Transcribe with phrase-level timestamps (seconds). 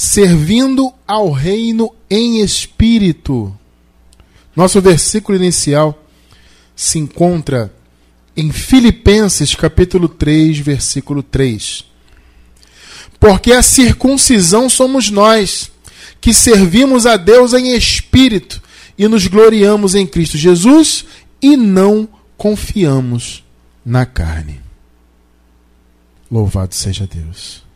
[0.00, 3.54] servindo ao reino em espírito.
[4.56, 6.06] Nosso versículo inicial
[6.74, 7.70] se encontra
[8.34, 11.84] em Filipenses capítulo 3, versículo 3.
[13.20, 15.70] Porque a circuncisão somos nós,
[16.18, 18.62] que servimos a Deus em espírito
[18.96, 21.04] e nos gloriamos em Cristo Jesus
[21.42, 22.08] e não
[22.38, 23.44] confiamos
[23.84, 24.62] na carne.
[26.30, 27.68] Louvado seja Deus.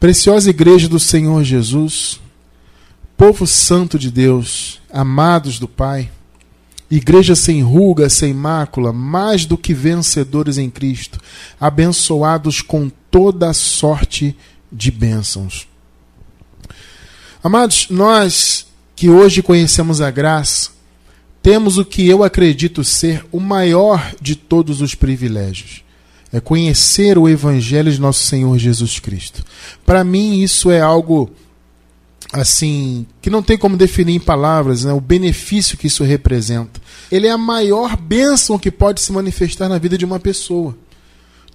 [0.00, 2.18] Preciosa Igreja do Senhor Jesus,
[3.18, 6.10] povo santo de Deus, amados do Pai,
[6.90, 11.20] igreja sem ruga, sem mácula, mais do que vencedores em Cristo,
[11.60, 14.34] abençoados com toda sorte
[14.72, 15.68] de bênçãos.
[17.44, 20.70] Amados, nós que hoje conhecemos a graça,
[21.42, 25.82] temos o que eu acredito ser o maior de todos os privilégios
[26.32, 29.44] é conhecer o Evangelho de nosso Senhor Jesus Cristo.
[29.84, 31.30] Para mim, isso é algo
[32.32, 36.80] assim que não tem como definir em palavras né, o benefício que isso representa.
[37.10, 40.76] Ele é a maior bênção que pode se manifestar na vida de uma pessoa.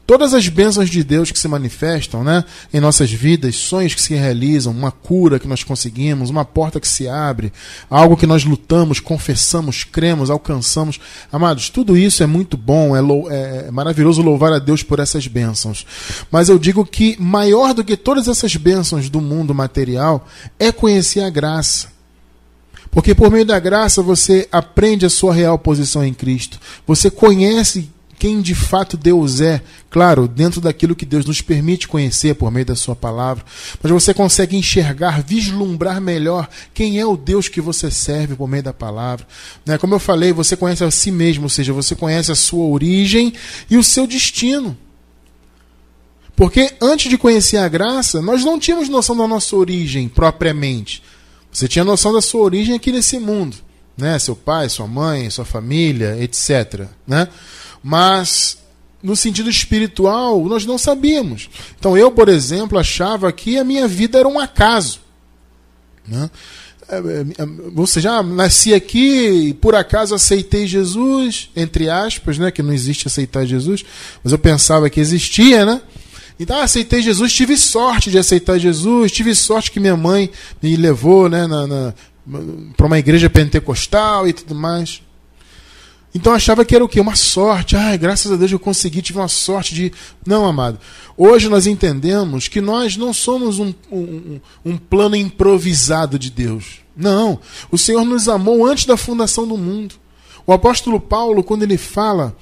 [0.08, 4.14] Todas as bênçãos de Deus que se manifestam né, em nossas vidas, sonhos que se
[4.14, 7.52] realizam, uma cura que nós conseguimos, uma porta que se abre,
[7.90, 11.00] algo que nós lutamos, confessamos, cremos, alcançamos.
[11.32, 15.26] Amados, tudo isso é muito bom, é, lou é maravilhoso louvar a Deus por essas
[15.26, 15.88] bênçãos.
[16.30, 20.28] Mas eu digo que maior do que todas essas bênçãos do mundo material
[20.60, 21.96] é conhecer a graça.
[22.92, 26.60] Porque por meio da graça você aprende a sua real posição em Cristo.
[26.86, 32.36] Você conhece quem de fato Deus é, claro, dentro daquilo que Deus nos permite conhecer
[32.36, 33.46] por meio da Sua palavra,
[33.82, 38.64] mas você consegue enxergar, vislumbrar melhor quem é o Deus que você serve por meio
[38.64, 39.28] da palavra.
[39.66, 39.78] Né?
[39.78, 43.34] Como eu falei, você conhece a si mesmo, ou seja, você conhece a sua origem
[43.70, 44.78] e o seu destino.
[46.36, 51.02] Porque antes de conhecer a graça, nós não tínhamos noção da nossa origem propriamente.
[51.52, 53.56] Você tinha noção da sua origem aqui nesse mundo,
[53.98, 54.20] né?
[54.20, 56.88] Seu pai, sua mãe, sua família, etc.
[57.08, 57.30] Né?
[57.88, 58.58] Mas
[59.04, 61.48] no sentido espiritual nós não sabíamos.
[61.78, 65.02] Então eu, por exemplo, achava que a minha vida era um acaso.
[66.08, 66.28] Né?
[66.90, 72.50] É, é, ou seja, nasci aqui e por acaso aceitei Jesus, entre aspas, né?
[72.50, 73.86] que não existe aceitar Jesus,
[74.24, 75.80] mas eu pensava que existia, né?
[76.40, 80.30] Então, ah, aceitei Jesus, tive sorte de aceitar Jesus, tive sorte que minha mãe
[80.62, 81.48] me levou né,
[82.76, 85.02] para uma igreja pentecostal e tudo mais.
[86.16, 87.02] Então achava que era o quê?
[87.02, 87.76] Uma sorte.
[87.76, 89.92] Ai, graças a Deus eu consegui, tive uma sorte de.
[90.26, 90.80] Não, amado.
[91.18, 96.80] Hoje nós entendemos que nós não somos um, um, um plano improvisado de Deus.
[96.96, 97.38] Não.
[97.70, 99.96] O Senhor nos amou antes da fundação do mundo.
[100.48, 102.34] O apóstolo Paulo, quando ele fala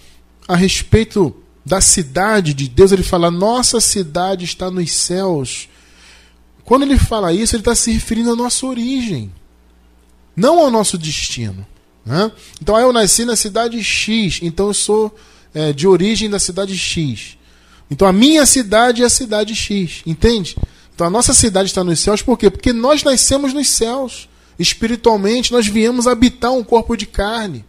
[0.48, 1.36] a respeito
[1.66, 5.68] da cidade de Deus, ele fala: Nossa cidade está nos céus.
[6.64, 9.34] Quando ele fala isso, ele está se referindo à nossa origem,
[10.36, 11.66] não ao nosso destino.
[12.06, 12.32] Né?
[12.62, 15.16] Então eu nasci na cidade X, então eu sou
[15.54, 17.38] é, de origem da cidade X.
[17.90, 20.56] Então a minha cidade é a cidade X, entende?
[20.94, 22.50] Então a nossa cidade está nos céus, por quê?
[22.50, 24.28] Porque nós nascemos nos céus.
[24.60, 27.66] Espiritualmente, nós viemos habitar um corpo de carne.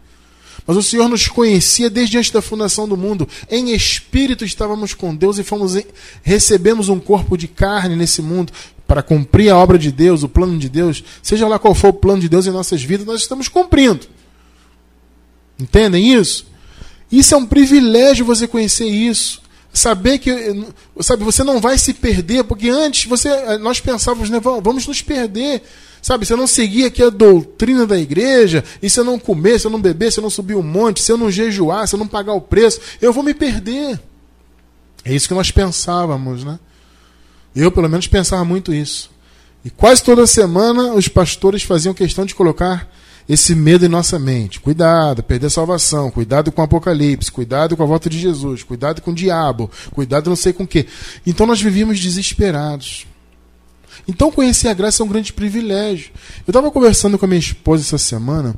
[0.66, 3.28] Mas o Senhor nos conhecia desde antes da fundação do mundo.
[3.50, 5.76] Em espírito estávamos com Deus e fomos
[6.22, 8.52] recebemos um corpo de carne nesse mundo
[8.86, 11.02] para cumprir a obra de Deus, o plano de Deus.
[11.22, 14.06] Seja lá qual for o plano de Deus em nossas vidas, nós estamos cumprindo.
[15.58, 16.46] Entendem isso?
[17.10, 19.42] Isso é um privilégio você conhecer isso.
[19.72, 20.30] Saber que,
[21.00, 25.62] sabe, você não vai se perder, porque antes você, nós pensávamos, né, vamos nos perder.
[26.00, 29.58] Sabe, se eu não seguir aqui a doutrina da igreja, e se eu não comer,
[29.58, 31.94] se eu não beber, se eu não subir um monte, se eu não jejuar, se
[31.94, 33.98] eu não pagar o preço, eu vou me perder.
[35.04, 36.58] É isso que nós pensávamos, né?
[37.54, 39.10] Eu, pelo menos, pensava muito isso.
[39.64, 42.88] E quase toda semana os pastores faziam questão de colocar
[43.28, 44.60] esse medo em nossa mente.
[44.60, 49.00] Cuidado, perder a salvação, cuidado com o apocalipse, cuidado com a volta de Jesus, cuidado
[49.00, 50.86] com o diabo, cuidado não sei com o quê.
[51.26, 53.06] Então nós vivíamos desesperados.
[54.06, 56.12] Então conhecer a graça é um grande privilégio.
[56.46, 58.54] Eu estava conversando com a minha esposa essa semana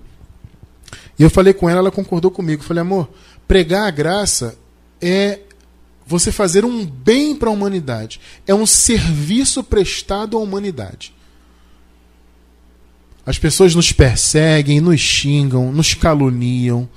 [1.19, 2.63] e eu falei com ela, ela concordou comigo.
[2.63, 3.09] Eu falei, amor,
[3.47, 4.59] pregar a graça
[5.01, 5.41] é
[6.07, 11.16] você fazer um bem para a humanidade, é um serviço prestado à humanidade.
[13.27, 16.89] As pessoas nos perseguem, nos xingam, nos caluniam.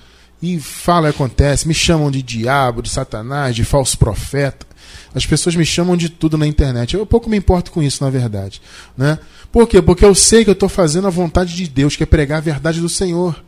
[0.41, 4.65] E fala e acontece, me chamam de diabo, de satanás, de falso profeta.
[5.13, 6.95] As pessoas me chamam de tudo na internet.
[6.95, 8.61] Eu pouco me importo com isso, na verdade.
[8.95, 9.19] Né?
[9.51, 9.81] Por quê?
[9.81, 12.41] Porque eu sei que eu estou fazendo a vontade de Deus, que é pregar a
[12.41, 13.43] verdade do Senhor.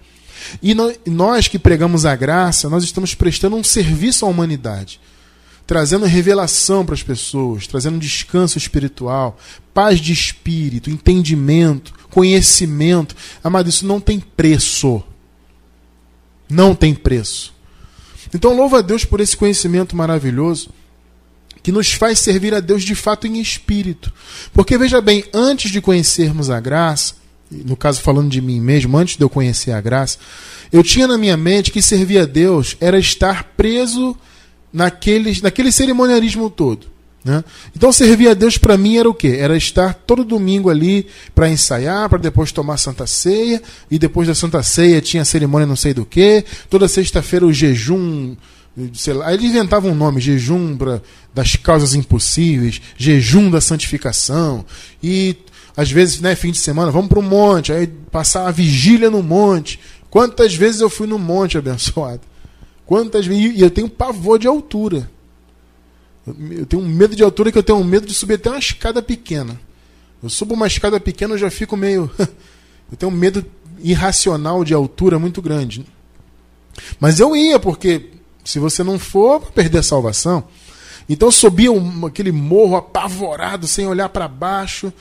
[0.62, 0.76] E
[1.06, 5.00] nós que pregamos a graça, nós estamos prestando um serviço à humanidade.
[5.72, 9.40] Trazendo revelação para as pessoas, trazendo descanso espiritual,
[9.74, 13.16] paz de espírito, entendimento, conhecimento.
[13.42, 15.02] Amado, isso não tem preço.
[16.50, 17.54] Não tem preço.
[18.36, 20.72] Então, louva a Deus por esse conhecimento maravilhoso
[21.64, 24.12] que nos faz servir a Deus de fato em espírito.
[24.52, 27.14] Porque veja bem, antes de conhecermos a graça,
[27.50, 30.18] no caso falando de mim mesmo, antes de eu conhecer a graça,
[30.70, 34.18] eu tinha na minha mente que servir a Deus era estar preso
[34.72, 36.88] naquele, naquele cerimonialismo todo.
[37.24, 37.44] Né?
[37.76, 39.38] Então servir a Deus para mim era o quê?
[39.40, 44.34] Era estar todo domingo ali para ensaiar, para depois tomar Santa Ceia, e depois da
[44.34, 48.36] Santa Ceia tinha cerimônia não sei do que, toda sexta-feira o jejum,
[48.94, 51.00] sei lá, eles inventavam um nome, jejum pra,
[51.34, 54.66] das causas impossíveis, jejum da santificação,
[55.04, 55.38] e
[55.78, 59.24] às vezes, né, fim de semana, vamos para o monte, aí passar a vigília no
[59.24, 59.80] monte.
[60.10, 62.31] Quantas vezes eu fui no monte abençoado?
[62.92, 63.58] Quantas vezes?
[63.58, 65.10] E eu tenho pavor de altura.
[66.28, 68.60] Eu tenho um medo de altura que eu tenho um medo de subir até uma
[68.60, 69.58] escada pequena.
[70.22, 72.12] Eu subo uma escada pequena, eu já fico meio.
[72.20, 73.46] eu tenho um medo
[73.80, 75.86] irracional de altura muito grande.
[77.00, 78.10] Mas eu ia, porque
[78.44, 80.44] se você não for, vai perder a salvação.
[81.08, 84.92] Então eu subia um, aquele morro apavorado, sem olhar para baixo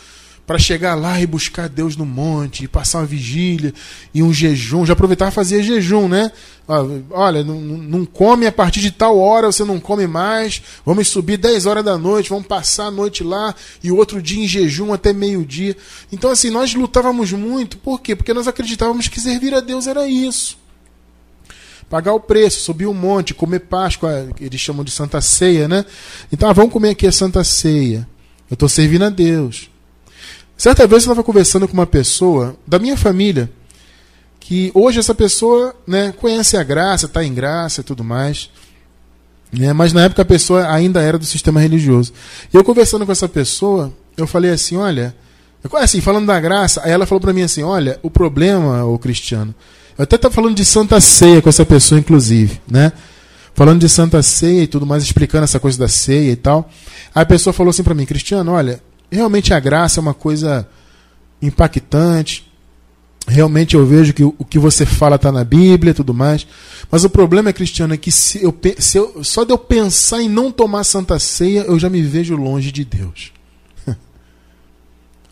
[0.46, 3.72] para chegar lá e buscar Deus no monte, e passar uma vigília
[4.12, 4.84] e um jejum.
[4.84, 6.32] Já aproveitava e fazia jejum, né?
[7.10, 10.62] Olha, não, não come a partir de tal hora, você não come mais.
[10.84, 14.42] Vamos subir 10 horas da noite, vamos passar a noite lá e o outro dia
[14.42, 15.76] em jejum até meio-dia.
[16.12, 17.78] Então, assim, nós lutávamos muito.
[17.78, 18.16] Por quê?
[18.16, 20.60] Porque nós acreditávamos que servir a Deus era isso
[21.90, 25.84] pagar o preço, subir um monte, comer Páscoa, eles chamam de Santa Ceia, né?
[26.32, 28.08] Então, ah, vamos comer aqui a Santa Ceia.
[28.48, 29.68] Eu estou servindo a Deus.
[30.60, 33.50] Certa vez eu estava conversando com uma pessoa da minha família,
[34.38, 38.50] que hoje essa pessoa né, conhece a graça, está em graça e tudo mais.
[39.50, 42.12] Né, mas na época a pessoa ainda era do sistema religioso.
[42.52, 45.16] E eu conversando com essa pessoa, eu falei assim: olha,
[45.76, 49.54] assim, falando da graça, aí ela falou para mim assim: olha, o problema, o Cristiano,
[49.96, 52.92] eu até estava falando de Santa Ceia com essa pessoa, inclusive, né?
[53.54, 56.68] Falando de Santa Ceia e tudo mais, explicando essa coisa da ceia e tal.
[57.14, 58.78] Aí a pessoa falou assim para mim: Cristiano, olha,
[59.10, 60.68] realmente a graça é uma coisa
[61.42, 62.50] impactante.
[63.26, 66.46] Realmente eu vejo que o que você fala está na Bíblia e tudo mais.
[66.90, 70.22] Mas o problema, é, Cristiano, é que se eu, se eu, só de eu pensar
[70.22, 73.32] em não tomar Santa Ceia, eu já me vejo longe de Deus.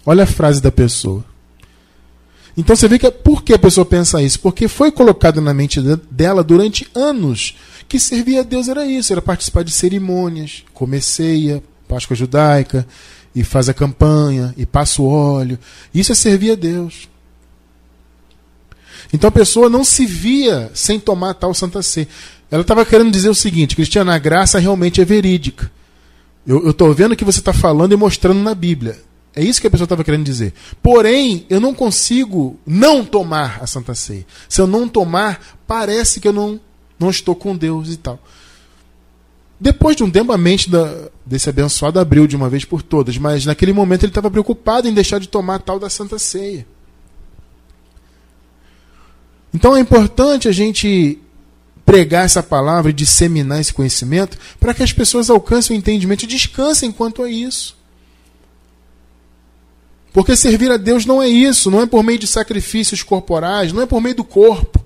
[0.05, 1.25] Olha a frase da pessoa.
[2.57, 4.41] Então você vê que por que a pessoa pensa isso?
[4.41, 5.81] Porque foi colocado na mente
[6.11, 7.57] dela durante anos
[7.89, 12.87] que servir a Deus era isso, era participar de cerimônias, comer ceia, Páscoa judaica,
[13.35, 15.59] e faz a campanha, e passa o óleo.
[15.95, 17.09] Isso é servir a Deus.
[19.13, 22.09] Então a pessoa não se via sem tomar tal Santa Ceia.
[22.51, 25.71] Ela estava querendo dizer o seguinte: Cristiana, a graça realmente é verídica.
[26.47, 28.99] Eu estou vendo o que você está falando e mostrando na Bíblia.
[29.37, 30.55] É isso que a pessoa estava querendo dizer.
[30.83, 34.27] Porém, eu não consigo não tomar a Santa Ceia.
[34.49, 36.59] Se eu não tomar, parece que eu não,
[36.99, 38.19] não estou com Deus e tal.
[39.61, 43.19] Depois de um tempo, a mente da, desse abençoado abriu de uma vez por todas,
[43.19, 46.65] mas naquele momento ele estava preocupado em deixar de tomar tal da Santa Ceia.
[49.53, 51.19] Então é importante a gente
[51.85, 56.29] pregar essa palavra e disseminar esse conhecimento para que as pessoas alcancem o entendimento e
[56.29, 57.77] descansem quanto a isso.
[60.13, 63.83] Porque servir a Deus não é isso, não é por meio de sacrifícios corporais, não
[63.83, 64.78] é por meio do corpo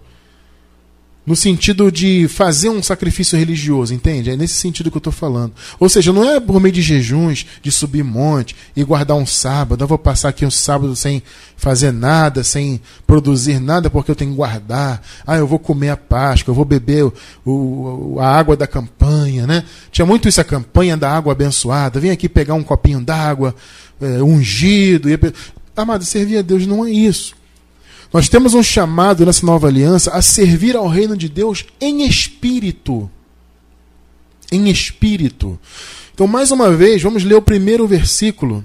[1.25, 4.31] no sentido de fazer um sacrifício religioso, entende?
[4.31, 5.53] É nesse sentido que eu estou falando.
[5.79, 9.85] Ou seja, não é por meio de jejuns, de subir monte e guardar um sábado.
[9.85, 11.23] Eu vou passar aqui um sábado sem
[11.57, 15.01] fazer nada, sem produzir nada, porque eu tenho que guardar.
[15.25, 17.13] Ah, eu vou comer a Páscoa, eu vou beber o,
[17.45, 19.65] o, a água da campanha, né?
[19.93, 22.01] Tinha muito isso, a campanha da água abençoada.
[22.01, 23.55] Vem aqui pegar um copinho d'água,
[24.01, 25.09] é, ungido.
[25.09, 25.17] E...
[25.77, 27.41] Amado, servir a Deus não é isso.
[28.13, 33.11] Nós temos um chamado nessa nova aliança a servir ao reino de Deus em espírito.
[34.51, 35.59] Em espírito.
[36.13, 38.63] Então, mais uma vez, vamos ler o primeiro versículo.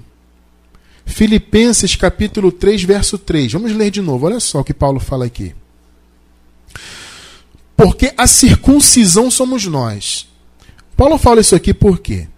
[1.06, 3.52] Filipenses capítulo 3, verso 3.
[3.52, 4.26] Vamos ler de novo.
[4.26, 5.54] Olha só o que Paulo fala aqui.
[7.74, 10.28] Porque a circuncisão somos nós.
[10.94, 12.28] Paulo fala isso aqui por quê?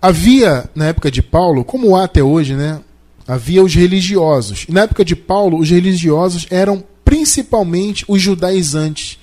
[0.00, 2.80] Havia, na época de Paulo, como há até hoje, né,
[3.26, 4.66] havia os religiosos.
[4.68, 9.18] na época de Paulo, os religiosos eram principalmente os judaizantes,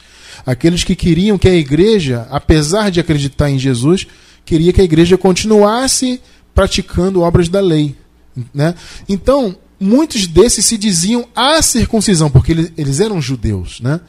[0.46, 4.08] aqueles que queriam que a igreja, apesar de acreditar em Jesus,
[4.46, 6.22] queria que a igreja continuasse
[6.53, 7.96] praticando obras da lei.
[8.53, 8.75] Né?
[9.08, 14.01] Então, muitos desses se diziam a circuncisão, porque eles, eram judeus, né?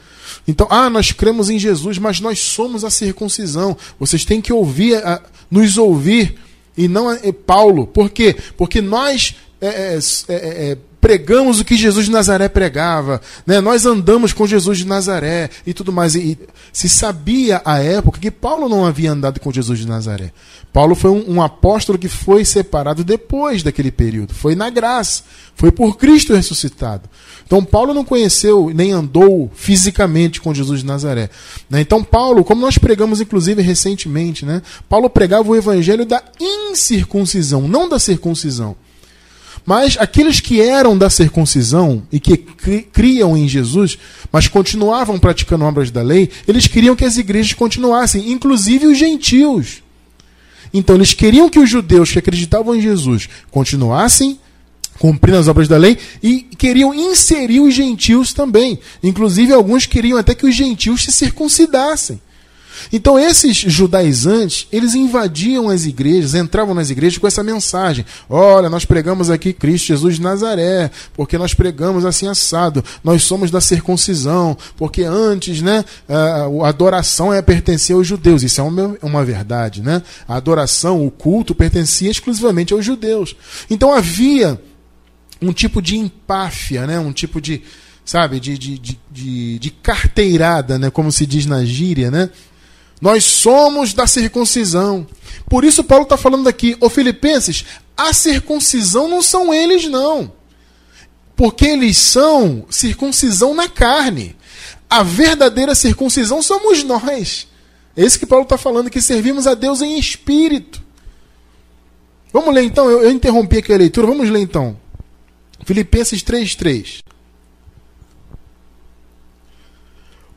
[0.47, 3.77] Então, ah, nós cremos em Jesus, mas nós somos a circuncisão.
[3.99, 5.21] Vocês têm que ouvir, a,
[5.51, 6.37] nos ouvir
[6.77, 7.87] e não a Paulo.
[7.87, 8.37] Por quê?
[8.57, 9.99] Porque nós é, é,
[10.29, 13.61] é, é pregamos o que Jesus de Nazaré pregava, né?
[13.61, 16.15] nós andamos com Jesus de Nazaré e tudo mais.
[16.15, 16.39] E,
[16.73, 20.33] se sabia à época que Paulo não havia andado com Jesus de Nazaré.
[20.73, 25.25] Paulo foi um, um, apóstolo que foi separado depois daquele período, foi na graça,
[25.57, 27.09] foi por Cristo ressuscitado.
[27.45, 31.29] Então Paulo não conheceu nem andou fisicamente com Jesus de Nazaré.
[31.69, 31.81] Né?
[31.81, 34.63] Então Paulo, como nós pregamos inclusive recentemente, né?
[34.89, 38.77] Paulo pregava o evangelho da incircuncisão, não da circuncisão.
[39.65, 43.99] Mas aqueles que eram da circuncisão e que criam em Jesus,
[44.33, 49.83] mas continuavam praticando obras da lei, eles queriam que as igrejas continuassem, inclusive os gentios.
[50.73, 54.39] Então eles queriam que os judeus que acreditavam em Jesus continuassem
[55.01, 58.79] cumprindo as obras da lei e queriam inserir os gentios também.
[59.03, 62.21] Inclusive alguns queriam até que os gentios se circuncidassem.
[62.93, 68.05] Então esses judaizantes, eles invadiam as igrejas, entravam nas igrejas com essa mensagem.
[68.29, 72.85] Olha, nós pregamos aqui Cristo Jesus de Nazaré, porque nós pregamos assim assado.
[73.03, 78.43] Nós somos da circuncisão, porque antes, né, a adoração é pertencia aos judeus.
[78.43, 80.03] Isso é uma, uma verdade, né?
[80.27, 83.37] A adoração, o culto pertencia exclusivamente aos judeus.
[83.69, 84.61] Então havia
[85.41, 86.99] um tipo de empáfia, né?
[86.99, 87.63] Um tipo de
[88.05, 90.91] sabe, de, de, de, de carteirada, né?
[90.91, 92.29] como se diz na gíria, né?
[93.01, 95.07] Nós somos da circuncisão.
[95.49, 97.65] Por isso Paulo está falando aqui, ô Filipenses,
[97.97, 100.33] a circuncisão não são eles, não.
[101.35, 104.37] Porque eles são circuncisão na carne.
[104.89, 107.47] A verdadeira circuncisão somos nós.
[107.97, 110.83] É isso que Paulo está falando, que servimos a Deus em espírito.
[112.33, 114.77] Vamos ler então, eu, eu interrompi aqui a leitura, vamos ler então.
[115.65, 117.03] Filipenses 3,3.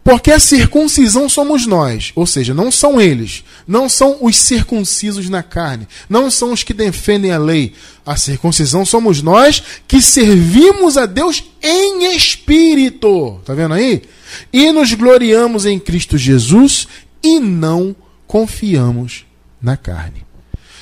[0.03, 5.41] Porque a circuncisão somos nós, ou seja, não são eles, não são os circuncisos na
[5.41, 7.73] carne, não são os que defendem a lei.
[8.05, 13.39] A circuncisão somos nós que servimos a Deus em espírito.
[13.45, 14.01] Tá vendo aí?
[14.51, 16.85] E nos gloriamos em Cristo Jesus
[17.23, 17.95] e não
[18.27, 19.25] confiamos
[19.61, 20.25] na carne.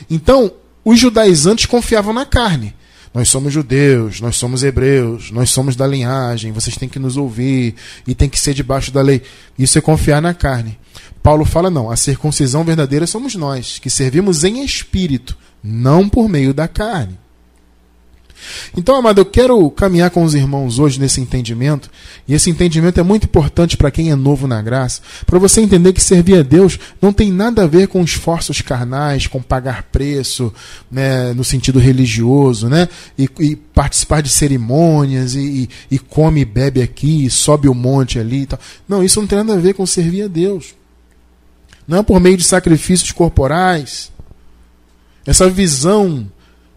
[0.09, 0.51] Então,
[0.83, 2.73] os judaizantes confiavam na carne.
[3.13, 7.75] Nós somos judeus, nós somos hebreus, nós somos da linhagem, vocês têm que nos ouvir
[8.07, 9.21] e tem que ser debaixo da lei.
[9.59, 10.79] Isso é confiar na carne.
[11.21, 16.53] Paulo fala: não, a circuncisão verdadeira somos nós, que servimos em espírito, não por meio
[16.53, 17.19] da carne.
[18.75, 21.89] Então, amado, eu quero caminhar com os irmãos hoje nesse entendimento,
[22.27, 25.93] e esse entendimento é muito importante para quem é novo na graça, para você entender
[25.93, 30.53] que servir a Deus não tem nada a ver com esforços carnais, com pagar preço,
[30.89, 36.81] né, no sentido religioso, né, e, e participar de cerimônias, e, e, come e bebe
[36.81, 38.59] aqui, e sobe o monte ali e tal.
[38.87, 40.73] Não, isso não tem nada a ver com servir a Deus.
[41.87, 44.11] Não é por meio de sacrifícios corporais.
[45.25, 46.27] Essa visão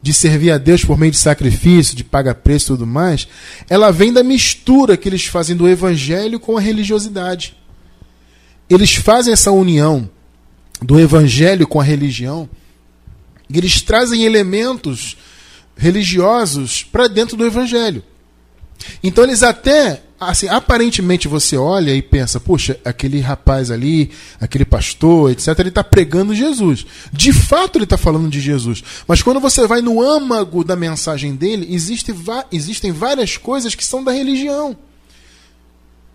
[0.05, 3.27] de servir a Deus por meio de sacrifício, de pagar preço e tudo mais,
[3.71, 7.57] ela vem da mistura que eles fazem do evangelho com a religiosidade.
[8.69, 10.11] Eles fazem essa união
[10.83, 12.47] do evangelho com a religião,
[13.49, 15.17] e eles trazem elementos
[15.75, 18.05] religiosos para dentro do evangelho.
[19.03, 25.31] Então eles até assim, aparentemente você olha e pensa, puxa, aquele rapaz ali, aquele pastor,
[25.31, 26.87] etc., ele está pregando Jesus.
[27.13, 28.83] De fato, ele está falando de Jesus.
[29.07, 32.15] Mas quando você vai no âmago da mensagem dele, existe,
[32.53, 34.77] existem várias coisas que são da religião.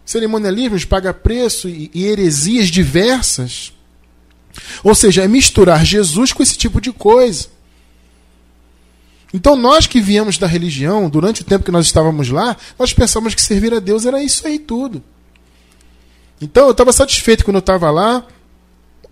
[0.05, 3.73] Cerimonialismos, paga preço e, e heresias diversas.
[4.83, 7.47] Ou seja, é misturar Jesus com esse tipo de coisa.
[9.33, 13.35] Então nós que viemos da religião, durante o tempo que nós estávamos lá, nós pensamos
[13.35, 15.03] que servir a Deus era isso aí tudo.
[16.41, 18.25] Então eu estava satisfeito quando eu estava lá.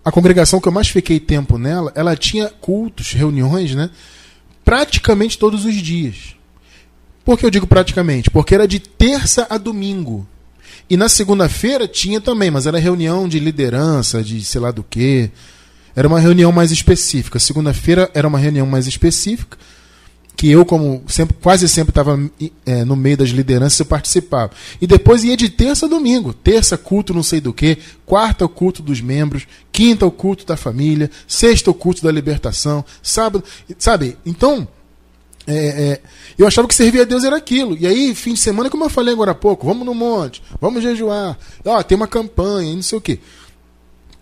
[0.04, 3.90] A congregação que eu mais fiquei tempo nela, ela tinha cultos, reuniões, né?
[4.64, 6.34] Praticamente todos os dias.
[7.24, 8.30] Por que eu digo praticamente?
[8.30, 10.26] Porque era de terça a domingo.
[10.88, 15.30] E na segunda-feira tinha também, mas era reunião de liderança, de sei lá do que.
[15.94, 17.38] Era uma reunião mais específica.
[17.38, 19.58] Segunda-feira era uma reunião mais específica
[20.38, 22.16] que eu, como sempre, quase sempre estava
[22.64, 24.52] é, no meio das lideranças, eu participava.
[24.80, 26.32] E depois ia de terça a domingo.
[26.32, 27.76] Terça, culto não sei do que.
[28.06, 29.48] Quarta, o culto dos membros.
[29.72, 31.10] Quinta, o culto da família.
[31.26, 32.84] Sexta, o culto da libertação.
[33.02, 33.42] Sábado,
[33.76, 34.16] sabe?
[34.24, 34.68] Então,
[35.44, 36.00] é, é,
[36.38, 37.76] eu achava que servir a Deus era aquilo.
[37.76, 40.84] E aí, fim de semana, como eu falei agora há pouco, vamos no monte, vamos
[40.84, 41.36] jejuar.
[41.64, 43.18] Ó, tem uma campanha, não sei o quê.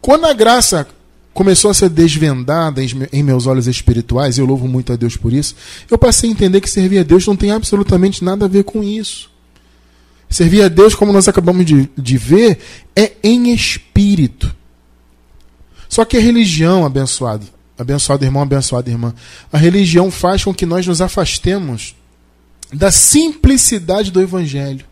[0.01, 0.89] Quando a graça
[1.37, 2.81] começou a ser desvendada
[3.13, 5.55] em meus olhos espirituais, e eu louvo muito a Deus por isso,
[5.91, 8.83] eu passei a entender que servir a Deus não tem absolutamente nada a ver com
[8.83, 9.31] isso.
[10.31, 12.59] Servir a Deus, como nós acabamos de, de ver,
[12.97, 14.53] é em espírito.
[15.89, 17.47] Só que a religião, abençoado,
[17.79, 19.15] abençoado irmão, abençoada irmã,
[19.53, 21.95] a religião faz com que nós nos afastemos
[22.73, 24.87] da simplicidade do Evangelho.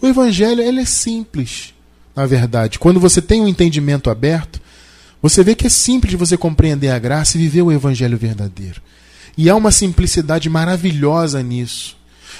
[0.00, 1.74] O Evangelho ele é simples,
[2.14, 2.78] na verdade.
[2.78, 4.60] Quando você tem um entendimento aberto,
[5.22, 8.80] você vê que é simples você compreender a graça e viver o Evangelho verdadeiro.
[9.36, 11.96] E há uma simplicidade maravilhosa nisso.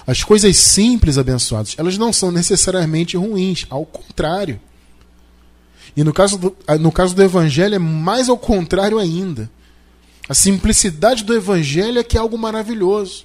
[0.06, 4.60] As coisas simples, abençoados, elas não são necessariamente ruins, ao contrário.
[5.96, 9.50] E no caso do, no caso do Evangelho é mais ao contrário ainda.
[10.28, 13.24] A simplicidade do Evangelho é que é algo maravilhoso.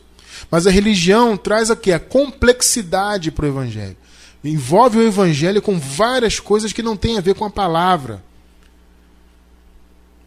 [0.50, 3.98] Mas a religião traz aqui a complexidade para o Evangelho.
[4.43, 8.24] Envolve o Evangelho com várias coisas que não têm a ver com a palavra.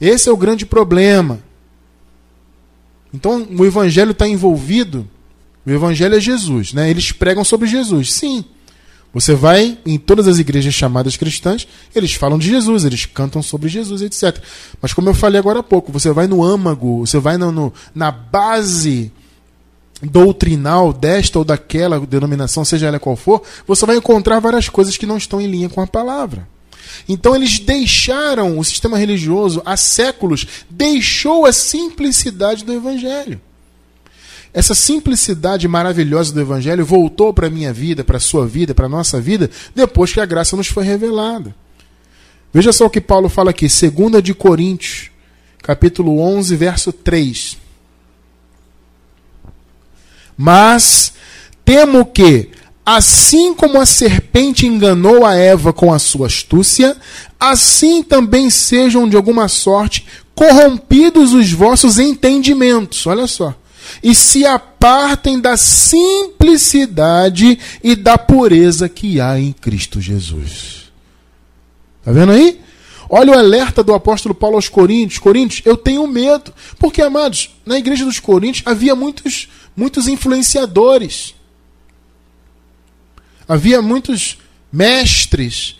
[0.00, 1.40] Esse é o grande problema.
[3.12, 5.08] Então o Evangelho está envolvido.
[5.64, 6.90] O Evangelho é Jesus, né?
[6.90, 8.44] Eles pregam sobre Jesus, sim.
[9.14, 13.68] Você vai em todas as igrejas chamadas cristãs, eles falam de Jesus, eles cantam sobre
[13.68, 14.42] Jesus, etc.
[14.82, 17.72] Mas como eu falei agora há pouco, você vai no âmago, você vai no, no,
[17.94, 19.12] na base
[20.02, 25.06] doutrinal desta ou daquela denominação, seja ela qual for, você vai encontrar várias coisas que
[25.06, 26.48] não estão em linha com a palavra.
[27.08, 33.40] Então eles deixaram o sistema religioso há séculos, deixou a simplicidade do evangelho.
[34.54, 38.86] Essa simplicidade maravilhosa do Evangelho voltou para a minha vida, para a sua vida, para
[38.86, 41.52] a nossa vida, depois que a graça nos foi revelada.
[42.52, 45.10] Veja só o que Paulo fala aqui, 2 de Coríntios,
[45.60, 47.58] capítulo 11, verso 3.
[50.36, 51.14] Mas
[51.64, 52.50] temo que,
[52.84, 56.96] assim como a serpente enganou a Eva com a sua astúcia,
[57.38, 63.06] assim também sejam de alguma sorte corrompidos os vossos entendimentos.
[63.06, 63.54] Olha só
[64.02, 70.90] e se apartem da simplicidade e da pureza que há em Cristo Jesus.
[72.00, 72.60] Está vendo aí?
[73.08, 75.18] Olha o alerta do apóstolo Paulo aos Coríntios.
[75.18, 76.52] Coríntios, eu tenho medo.
[76.78, 81.34] Porque, amados, na igreja dos Coríntios havia muitos, muitos influenciadores.
[83.48, 84.38] Havia muitos
[84.72, 85.76] mestres.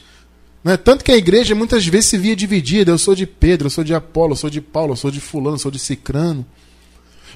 [0.62, 0.76] Né?
[0.76, 2.90] Tanto que a igreja muitas vezes se via dividida.
[2.90, 5.20] Eu sou de Pedro, eu sou de Apolo, eu sou de Paulo, eu sou de
[5.20, 6.46] Fulano, eu sou de Cicrano.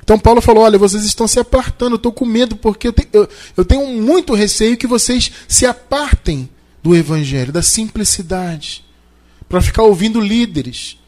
[0.02, 3.08] Então Paulo falou: olha, vocês estão se apartando, eu estou com medo, porque eu, te,
[3.12, 6.48] eu, eu tenho muito receio que vocês se apartem
[6.82, 8.84] do evangelho, da simplicidade,
[9.48, 10.98] para ficar ouvindo líderes.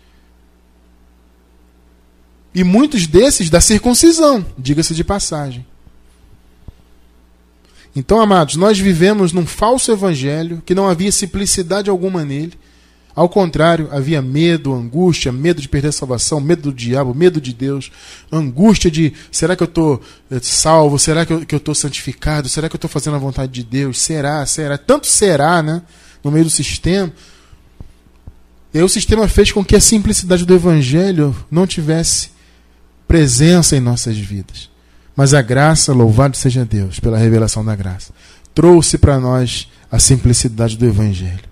[2.55, 5.65] E muitos desses da circuncisão, diga-se de passagem.
[7.95, 12.53] Então, amados, nós vivemos num falso evangelho que não havia simplicidade alguma nele
[13.15, 17.53] ao contrário, havia medo, angústia, medo de perder a salvação, medo do diabo, medo de
[17.53, 17.91] Deus,
[18.31, 20.01] angústia de será que eu estou
[20.31, 20.99] eh, salvo?
[20.99, 22.49] Será que eu estou santificado?
[22.49, 23.99] Será que eu estou fazendo a vontade de Deus?
[24.01, 24.47] Será?
[24.47, 24.79] Será?
[24.79, 25.83] Tanto será, né?
[26.23, 27.13] No meio do sistema.
[28.73, 32.31] E aí o sistema fez com que a simplicidade do evangelho não tivesse
[33.09, 34.70] presença em nossas vidas.
[35.21, 38.11] Mas a graça, louvado seja Deus pela revelação da graça,
[38.55, 41.45] trouxe para nós a simplicidade do evangelho.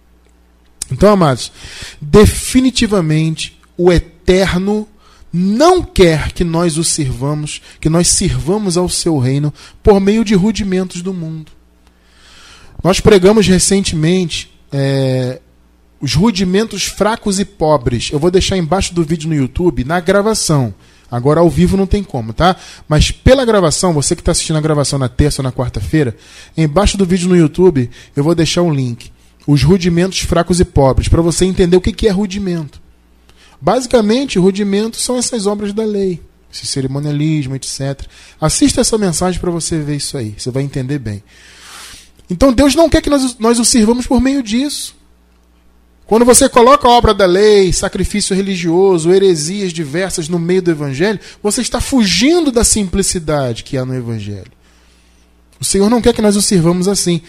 [0.90, 1.52] Então, amados,
[2.00, 4.88] definitivamente o eterno
[5.30, 9.52] não quer que nós o sirvamos, que nós sirvamos ao seu reino
[9.82, 11.52] por meio de rudimentos do mundo.
[12.82, 15.42] Nós pregamos recentemente é,
[16.00, 18.08] os rudimentos fracos e pobres.
[18.10, 20.74] Eu vou deixar embaixo do vídeo no YouTube, na gravação.
[21.10, 22.56] Agora ao vivo não tem como, tá?
[22.88, 26.16] Mas pela gravação, você que está assistindo a gravação na terça ou na quarta-feira,
[26.56, 29.10] embaixo do vídeo no YouTube eu vou deixar um link
[29.48, 32.82] os rudimentos fracos e pobres, para você entender o que é rudimento.
[33.58, 36.20] Basicamente, rudimentos são essas obras da lei,
[36.52, 38.02] esse cerimonialismo, etc.
[38.38, 41.22] Assista essa mensagem para você ver isso aí, você vai entender bem.
[42.28, 44.94] Então Deus não quer que nós, nós o sirvamos por meio disso.
[46.08, 51.20] Quando você coloca a obra da lei, sacrifício religioso, heresias diversas no meio do evangelho,
[51.42, 54.50] você está fugindo da simplicidade que há no evangelho.
[55.60, 57.20] O Senhor não quer que nós o sirvamos assim.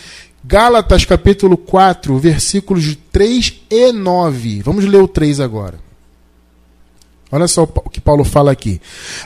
[0.46, 4.62] Gálatas capítulo 4, versículos 3 e 9.
[4.62, 5.78] Vamos ler o 3 agora.
[7.30, 8.80] Olha só o que Paulo fala aqui.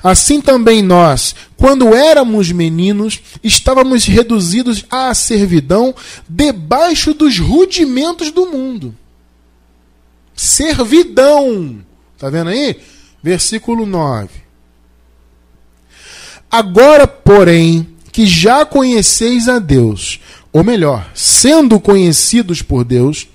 [0.04, 5.94] Assim também nós, quando éramos meninos, estávamos reduzidos à servidão
[6.28, 8.96] debaixo dos rudimentos do mundo.
[10.44, 11.84] Servidão.
[12.16, 12.78] Está vendo aí?
[13.22, 14.30] Versículo 9.
[16.52, 20.20] Agora, porém, que já conheceis a Deus,
[20.52, 23.28] ou melhor, sendo conhecidos por Deus,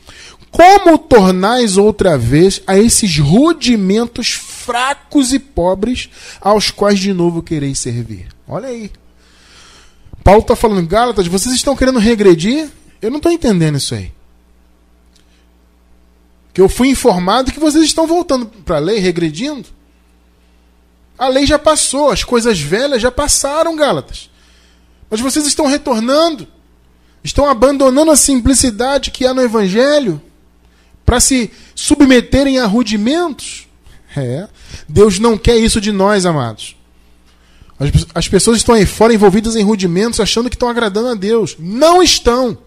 [0.50, 7.78] como tornais outra vez a esses rudimentos fracos e pobres aos quais de novo quereis
[7.78, 8.28] servir?
[8.46, 8.90] Olha aí.
[10.22, 12.68] Paulo está falando, Gálatas, vocês estão querendo regredir?
[13.00, 14.12] Eu não estou entendendo isso aí.
[16.58, 19.68] Que eu fui informado que vocês estão voltando para a lei, regredindo.
[21.16, 24.28] A lei já passou, as coisas velhas já passaram, Gálatas.
[25.08, 26.48] Mas vocês estão retornando,
[27.22, 30.20] estão abandonando a simplicidade que há no Evangelho
[31.06, 33.68] para se submeterem a rudimentos.
[34.16, 34.48] É.
[34.88, 36.74] Deus não quer isso de nós, amados.
[37.78, 41.54] As, as pessoas estão aí fora envolvidas em rudimentos, achando que estão agradando a Deus.
[41.56, 42.58] Não estão.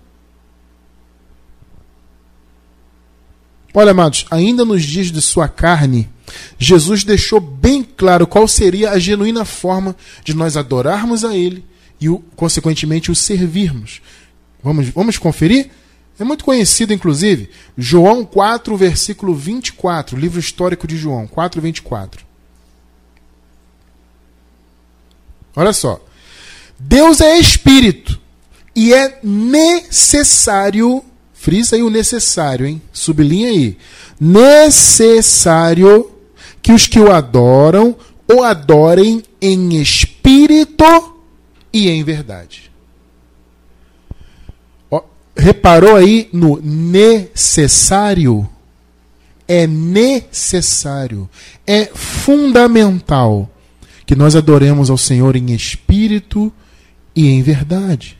[3.73, 6.10] Olha, amados, ainda nos dias de sua carne,
[6.57, 11.63] Jesus deixou bem claro qual seria a genuína forma de nós adorarmos a Ele
[11.99, 14.01] e, consequentemente, o servirmos.
[14.63, 15.69] Vamos, vamos conferir?
[16.19, 22.25] É muito conhecido, inclusive, João 4, versículo 24, livro histórico de João, 4, 24.
[25.55, 26.03] Olha só.
[26.77, 28.19] Deus é espírito
[28.75, 31.03] e é necessário,
[31.41, 32.82] frisa aí o necessário, hein?
[32.93, 33.77] Sublinha aí.
[34.19, 36.12] Necessário
[36.62, 37.95] que os que o adoram
[38.32, 40.86] o adorem em espírito
[41.73, 42.71] e em verdade
[45.36, 48.47] reparou aí no necessário?
[49.47, 51.30] É necessário,
[51.67, 53.49] é fundamental
[54.06, 56.54] que nós adoremos ao Senhor em espírito
[57.13, 58.17] e em verdade.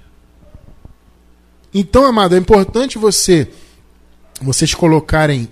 [1.74, 3.48] Então, amado, é importante você
[4.42, 5.48] vocês colocarem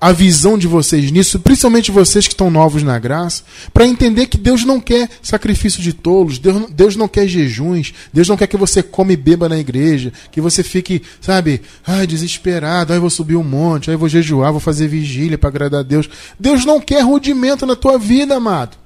[0.00, 3.42] a visão de vocês nisso, principalmente vocês que estão novos na graça,
[3.74, 8.28] para entender que Deus não quer sacrifício de tolos, Deus, Deus não quer jejuns, Deus
[8.28, 12.92] não quer que você come e beba na igreja, que você fique, sabe, ai, desesperado,
[12.92, 16.08] ai, vou subir um monte, ai, vou jejuar, vou fazer vigília para agradar a Deus.
[16.38, 18.76] Deus não quer rudimento na tua vida, amado.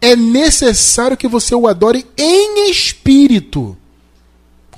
[0.00, 3.76] É necessário que você o adore em espírito,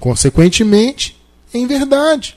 [0.04, 1.18] consequentemente,
[1.54, 2.36] em verdade.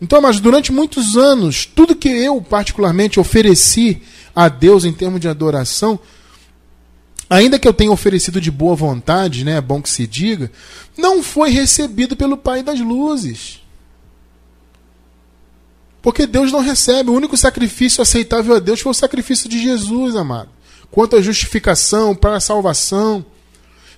[0.00, 4.00] Então, mas durante muitos anos, tudo que eu particularmente ofereci
[4.34, 6.00] a Deus em termos de adoração,
[7.28, 10.50] ainda que eu tenha oferecido de boa vontade, né, é bom que se diga,
[10.96, 13.60] não foi recebido pelo Pai das Luzes.
[16.00, 17.10] Porque Deus não recebe.
[17.10, 20.48] O único sacrifício aceitável a Deus foi o sacrifício de Jesus, amado.
[20.90, 23.22] Quanto à justificação, para a salvação.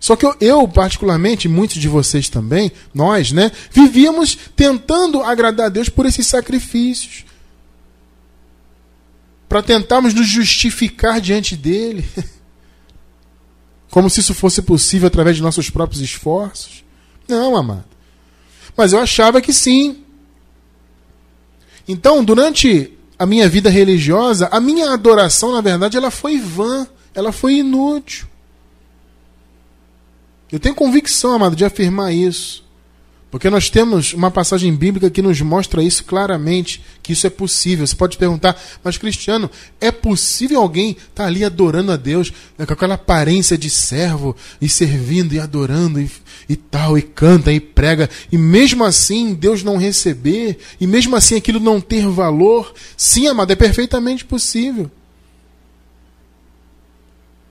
[0.00, 5.68] Só que eu, eu, particularmente, muitos de vocês também, nós, né, vivíamos tentando agradar a
[5.68, 7.26] Deus por esses sacrifícios.
[9.46, 12.08] Para tentarmos nos justificar diante dele.
[13.90, 16.82] Como se isso fosse possível através de nossos próprios esforços.
[17.28, 17.84] Não, amado.
[18.74, 20.02] Mas eu achava que sim.
[21.86, 27.32] Então, durante a minha vida religiosa, a minha adoração, na verdade, ela foi vã, ela
[27.32, 28.29] foi inútil.
[30.52, 32.64] Eu tenho convicção, amado, de afirmar isso.
[33.30, 37.86] Porque nós temos uma passagem bíblica que nos mostra isso claramente, que isso é possível.
[37.86, 39.48] Você pode perguntar, mas Cristiano,
[39.80, 44.34] é possível alguém estar tá ali adorando a Deus né, com aquela aparência de servo
[44.60, 46.10] e servindo e adorando e,
[46.48, 51.36] e tal, e canta e prega, e mesmo assim Deus não receber, e mesmo assim
[51.36, 52.74] aquilo não ter valor?
[52.96, 54.90] Sim, amado, é perfeitamente possível.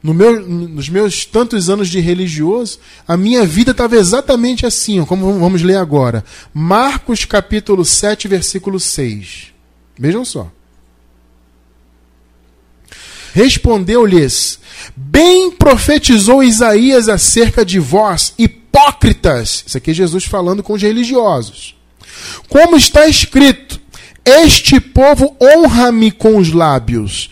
[0.02, 5.40] No meu, nos meus tantos anos de religioso, a minha vida estava exatamente assim, como
[5.40, 6.24] vamos ler agora.
[6.54, 9.48] Marcos capítulo 7, versículo 6.
[9.98, 10.50] Vejam só.
[13.34, 14.60] Respondeu-lhes:
[14.96, 19.66] Bem profetizou Isaías acerca de vós, hipócritas.
[19.68, 21.76] Isso aqui é Jesus falando com os religiosos.
[22.48, 23.82] Como está escrito:
[24.24, 27.30] Este povo honra-me com os lábios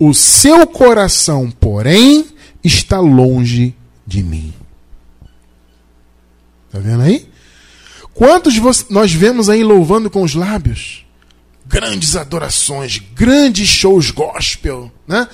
[0.00, 2.26] o seu coração, porém,
[2.64, 4.54] está longe de mim.
[6.66, 7.28] Está vendo aí?
[8.14, 8.54] Quantos
[8.88, 11.04] nós vemos aí louvando com os lábios?
[11.66, 15.28] Grandes adorações, grandes shows gospel, né?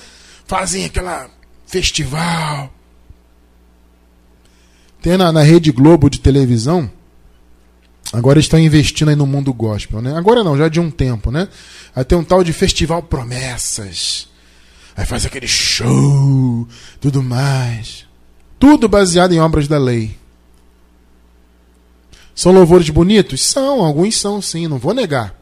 [0.45, 1.29] Fazem aquela
[1.65, 2.71] festival.
[5.01, 6.91] Tem na, na Rede Globo de televisão,
[8.11, 10.17] agora estão investindo aí no mundo gospel, né?
[10.17, 11.47] Agora não, já de um tempo, né?
[12.05, 14.27] Tem um tal de Festival Promessas.
[14.97, 16.67] Aí faz aquele show,
[16.99, 18.07] tudo mais.
[18.57, 20.17] Tudo baseado em obras da lei.
[22.33, 23.43] São louvores bonitos?
[23.43, 25.39] São, alguns são sim, não vou negar.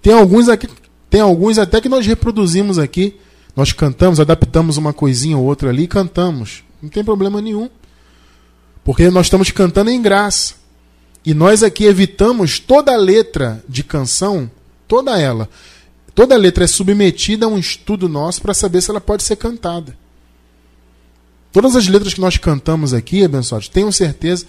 [0.00, 0.66] Tem alguns aqui,
[1.10, 3.20] tem alguns até que nós reproduzimos aqui.
[3.54, 6.64] Nós cantamos, adaptamos uma coisinha ou outra ali e cantamos.
[6.80, 7.68] Não tem problema nenhum.
[8.82, 10.54] Porque nós estamos cantando em graça.
[11.24, 14.50] E nós aqui evitamos toda a letra de canção,
[14.88, 15.50] toda ela.
[16.16, 19.94] Toda letra é submetida a um estudo nosso para saber se ela pode ser cantada.
[21.52, 24.46] Todas as letras que nós cantamos aqui, abençoados, tenham certeza,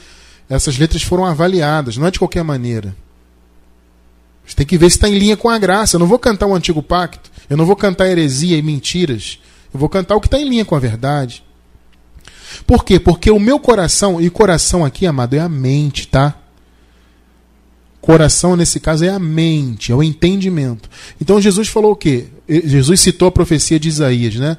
[0.49, 2.95] essas letras foram avaliadas, não é de qualquer maneira.
[4.45, 5.97] Você tem que ver se está em linha com a graça.
[5.97, 9.37] Eu não vou cantar o antigo pacto, eu não vou cantar heresia e mentiras.
[9.73, 11.43] Eu vou cantar o que está em linha com a verdade.
[12.65, 12.97] Por quê?
[12.97, 16.33] Porque o meu coração, e coração aqui, amado, é a mente, tá?
[18.07, 20.89] Coração, nesse caso, é a mente, é o entendimento.
[21.19, 22.27] Então Jesus falou o quê?
[22.47, 24.55] Jesus citou a profecia de Isaías, né?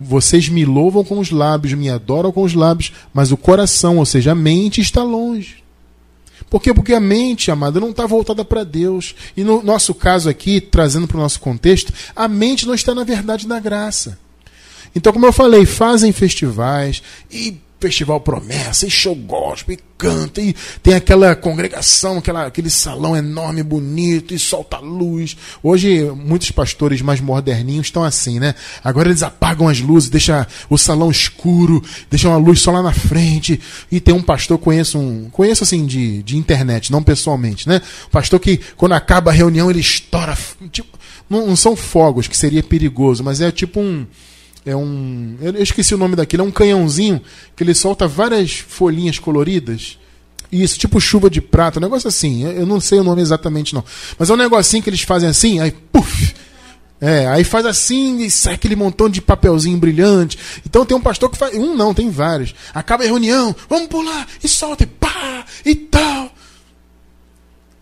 [0.00, 4.04] Vocês me louvam com os lábios, me adoram com os lábios, mas o coração, ou
[4.04, 5.62] seja, a mente, está longe.
[6.50, 6.74] Por quê?
[6.74, 9.14] Porque a mente, amada, não está voltada para Deus.
[9.36, 13.04] E no nosso caso aqui, trazendo para o nosso contexto, a mente não está na
[13.04, 14.18] verdade da graça.
[14.96, 20.54] Então, como eu falei, fazem festivais e festival promessa, e show gospel, e canta, e
[20.82, 25.36] tem aquela congregação, aquela, aquele salão enorme, bonito, e solta luz.
[25.62, 28.54] Hoje, muitos pastores mais moderninhos estão assim, né?
[28.84, 32.92] Agora eles apagam as luzes, deixam o salão escuro, deixam a luz só lá na
[32.92, 33.60] frente.
[33.90, 37.80] E tem um pastor, conheço um, conheço assim de, de internet, não pessoalmente, né?
[38.10, 40.36] pastor que, quando acaba a reunião, ele estoura.
[40.70, 44.06] Tipo, não, não são fogos, que seria perigoso, mas é tipo um
[44.64, 45.36] é um.
[45.40, 47.20] Eu esqueci o nome daquilo, é um canhãozinho
[47.56, 49.98] que ele solta várias folhinhas coloridas.
[50.52, 52.44] Isso, tipo chuva de prata, um negócio assim.
[52.44, 53.84] Eu não sei o nome exatamente, não.
[54.18, 56.34] Mas é um negocinho que eles fazem assim, aí, puf!
[57.00, 60.38] É, aí faz assim e sai aquele montão de papelzinho brilhante.
[60.66, 61.54] Então tem um pastor que faz.
[61.56, 62.54] Um não, tem vários.
[62.74, 66.30] Acaba a reunião, vamos pular, e solta, e pá, e tal.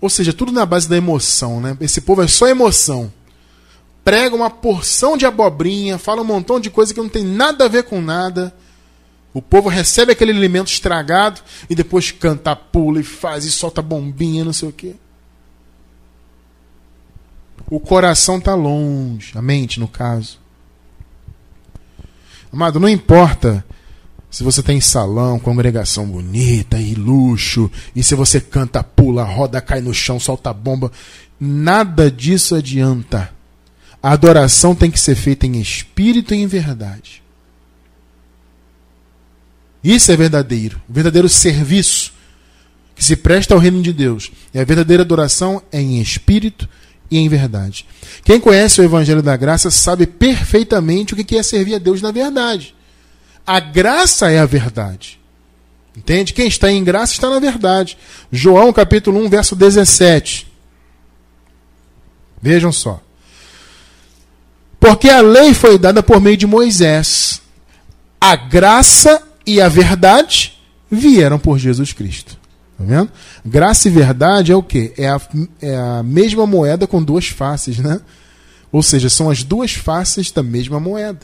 [0.01, 1.77] Ou seja, tudo na base da emoção, né?
[1.81, 3.13] Esse povo é só emoção
[4.09, 7.69] prega uma porção de abobrinha, fala um montão de coisa que não tem nada a
[7.69, 8.55] ver com nada.
[9.35, 14.47] O povo recebe aquele alimento estragado e depois canta, pula e faz e solta bombinha,
[14.47, 14.95] não sei o quê.
[17.71, 20.41] O coração está longe, a mente, no caso.
[22.51, 23.63] Amado, não importa
[24.31, 29.83] se você tem salão, congregação bonita e luxo, e se você canta, pula, roda, cai
[29.83, 30.91] no chão, solta bomba,
[31.39, 33.37] nada disso adianta
[34.03, 37.23] a adoração tem que ser feita em espírito e em verdade.
[39.83, 40.81] Isso é verdadeiro.
[40.89, 42.13] O verdadeiro serviço
[42.95, 44.31] que se presta ao reino de Deus.
[44.53, 46.69] E a verdadeira adoração é em espírito
[47.11, 47.87] e em verdade.
[48.25, 52.11] Quem conhece o Evangelho da Graça sabe perfeitamente o que é servir a Deus na
[52.11, 52.75] verdade.
[53.47, 55.19] A graça é a verdade.
[55.97, 56.33] Entende?
[56.33, 57.97] Quem está em graça está na verdade.
[58.31, 60.47] João capítulo 1, verso 17.
[62.41, 63.01] Vejam só.
[64.81, 67.43] Porque a lei foi dada por meio de Moisés.
[68.21, 70.59] A graça e a verdade
[70.91, 72.39] vieram por Jesus Cristo.
[72.79, 73.11] Tá vendo?
[73.45, 74.93] Graça e verdade é o quê?
[74.97, 75.21] É a,
[75.61, 78.01] é a mesma moeda com duas faces, né?
[78.71, 81.21] Ou seja, são as duas faces da mesma moeda.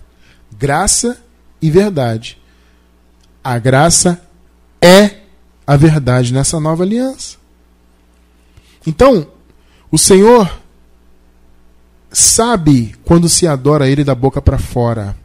[0.59, 1.19] Graça
[1.61, 2.39] e verdade.
[3.43, 4.21] A graça
[4.81, 5.19] é
[5.67, 7.37] a verdade nessa nova aliança.
[8.87, 9.27] Então,
[9.91, 10.61] o Senhor
[12.15, 15.17] sabe quando se adora ele da boca para fora.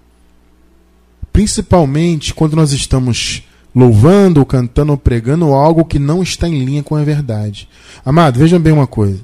[1.32, 6.84] Principalmente quando nós estamos louvando, ou cantando, ou pregando algo que não está em linha
[6.84, 7.70] com a verdade.
[8.04, 9.24] Amado, veja bem uma coisa.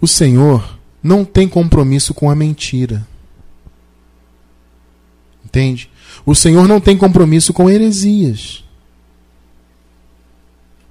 [0.00, 3.06] O Senhor não tem compromisso com a mentira.
[5.44, 5.90] Entende?
[6.24, 8.64] O Senhor não tem compromisso com heresias.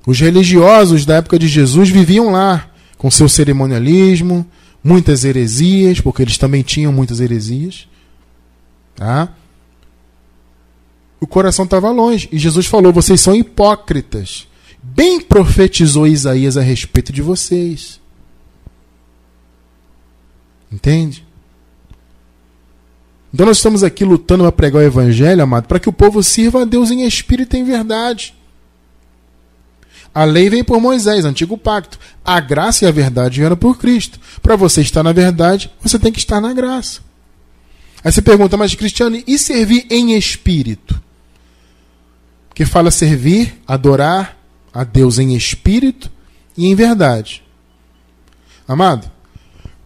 [0.06, 4.46] Os religiosos da época de Jesus viviam lá, com seu cerimonialismo,
[4.84, 7.88] muitas heresias, porque eles também tinham muitas heresias.
[8.96, 9.34] Tá?
[11.20, 12.28] O coração estava longe.
[12.32, 14.48] E Jesus falou: vocês são hipócritas.
[14.82, 18.02] Bem profetizou Isaías a respeito de vocês.
[20.72, 21.26] Entende?
[23.34, 26.64] Então nós estamos aqui lutando para pregar o evangelho, amado, para que o povo sirva
[26.64, 28.36] a Deus em espírito e em verdade.
[30.14, 31.98] A lei vem por Moisés, antigo pacto.
[32.24, 34.20] A graça e a verdade vieram por Cristo.
[34.42, 37.00] Para você estar na verdade, você tem que estar na graça.
[38.04, 41.02] Aí você pergunta, mas Cristiano, e servir em espírito?
[42.54, 44.38] Que fala servir, adorar
[44.74, 46.12] a Deus em espírito
[46.58, 47.44] e em verdade.
[48.68, 49.10] Amado,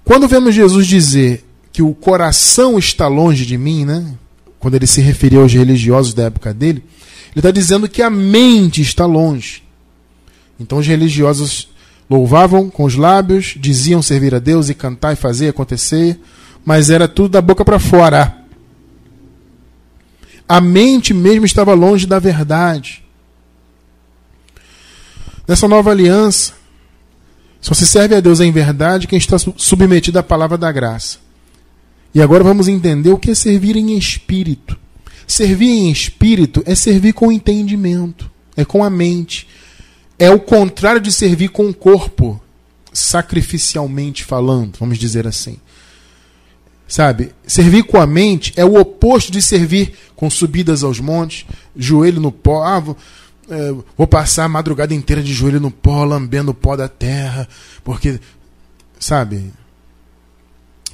[0.03, 4.15] quando vemos Jesus dizer que o coração está longe de mim, né?
[4.59, 6.83] Quando ele se referia aos religiosos da época dele,
[7.31, 9.64] ele está dizendo que a mente está longe.
[10.59, 11.69] Então os religiosos
[12.09, 16.19] louvavam com os lábios, diziam servir a Deus e cantar e fazer acontecer,
[16.63, 18.37] mas era tudo da boca para fora.
[20.47, 23.03] A mente mesmo estava longe da verdade.
[25.47, 26.53] Nessa nova aliança,
[27.65, 31.17] Só se serve a Deus em verdade quem está submetido à palavra da graça.
[32.13, 34.77] E agora vamos entender o que é servir em espírito.
[35.25, 39.47] Servir em espírito é servir com entendimento, é com a mente.
[40.17, 42.41] É o contrário de servir com o corpo,
[42.93, 45.57] sacrificialmente falando, vamos dizer assim.
[46.87, 47.31] Sabe?
[47.45, 52.31] Servir com a mente é o oposto de servir com subidas aos montes, joelho no
[52.31, 52.63] pó.
[52.63, 52.97] Ah, vou,
[53.49, 57.47] é, vou passar a madrugada inteira de joelho no pó, lambendo o pó da terra,
[57.83, 58.19] porque,
[58.99, 59.51] sabe?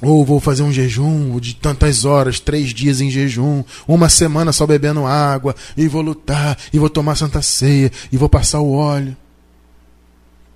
[0.02, 4.66] Ou vou fazer um jejum de tantas horas, três dias em jejum, uma semana só
[4.66, 9.16] bebendo água, e vou lutar, e vou tomar santa ceia, e vou passar o óleo.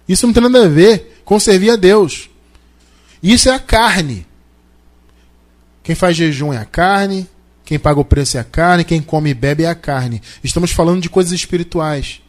[0.08, 2.28] Isso não tem nada a ver com servir a Deus.
[3.22, 4.26] Isso é a carne.
[5.84, 7.28] Quem faz jejum é a carne,
[7.64, 10.20] quem paga o preço é a carne, quem come e bebe é a carne.
[10.42, 12.20] Estamos falando de coisas espirituais.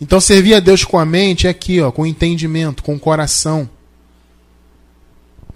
[0.00, 3.68] Então servir a Deus com a mente é aqui, ó, com entendimento, com o coração.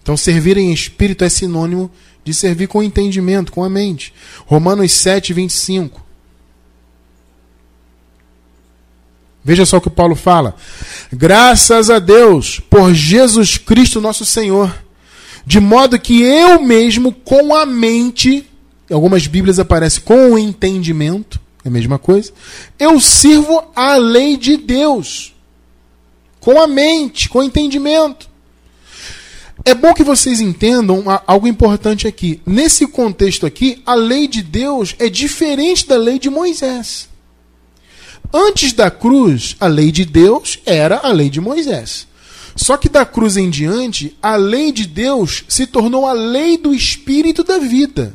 [0.02, 1.90] Então servir em espírito é sinônimo
[2.24, 4.12] de servir com entendimento, com a mente.
[4.46, 6.00] Romanos 7, 25.
[9.42, 10.54] Veja só o que Paulo fala.
[11.12, 14.72] Graças a Deus por Jesus Cristo nosso Senhor
[15.50, 18.46] de modo que eu mesmo, com a mente,
[18.88, 22.32] algumas Bíblias aparecem com o entendimento, é a mesma coisa,
[22.78, 25.34] eu sirvo a lei de Deus.
[26.38, 28.29] Com a mente, com o entendimento.
[29.64, 32.40] É bom que vocês entendam algo importante aqui.
[32.46, 37.08] Nesse contexto aqui, a lei de Deus é diferente da lei de Moisés.
[38.32, 42.06] Antes da cruz, a lei de Deus era a lei de Moisés.
[42.56, 46.74] Só que da cruz em diante, a lei de Deus se tornou a lei do
[46.74, 48.14] espírito da vida.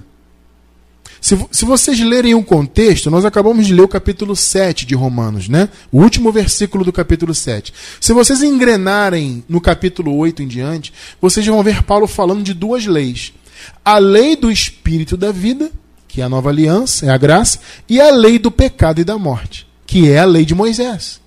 [1.25, 4.93] Se, se vocês lerem o um contexto, nós acabamos de ler o capítulo 7 de
[4.93, 5.69] Romanos, né?
[5.91, 7.73] O último versículo do capítulo 7.
[7.99, 12.85] Se vocês engrenarem no capítulo 8 em diante, vocês vão ver Paulo falando de duas
[12.85, 13.33] leis:
[13.83, 15.71] a lei do espírito da vida,
[16.07, 17.57] que é a nova aliança, é a graça,
[17.89, 21.19] e a lei do pecado e da morte, que é a lei de Moisés.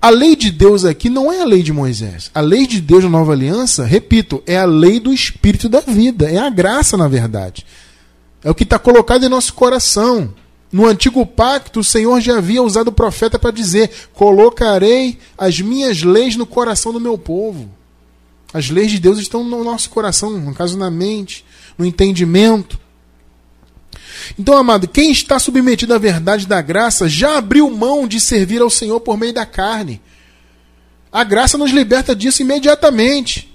[0.00, 2.30] A lei de Deus aqui não é a lei de Moisés.
[2.32, 6.30] A lei de Deus na nova aliança, repito, é a lei do Espírito da vida.
[6.30, 7.66] É a graça, na verdade.
[8.42, 10.32] É o que está colocado em nosso coração.
[10.70, 16.02] No antigo pacto, o Senhor já havia usado o profeta para dizer: Colocarei as minhas
[16.02, 17.70] leis no coração do meu povo.
[18.52, 21.44] As leis de Deus estão no nosso coração, no caso, na mente,
[21.76, 22.78] no entendimento.
[24.38, 28.70] Então, amado, quem está submetido à verdade da graça já abriu mão de servir ao
[28.70, 30.00] Senhor por meio da carne.
[31.10, 33.47] A graça nos liberta disso imediatamente.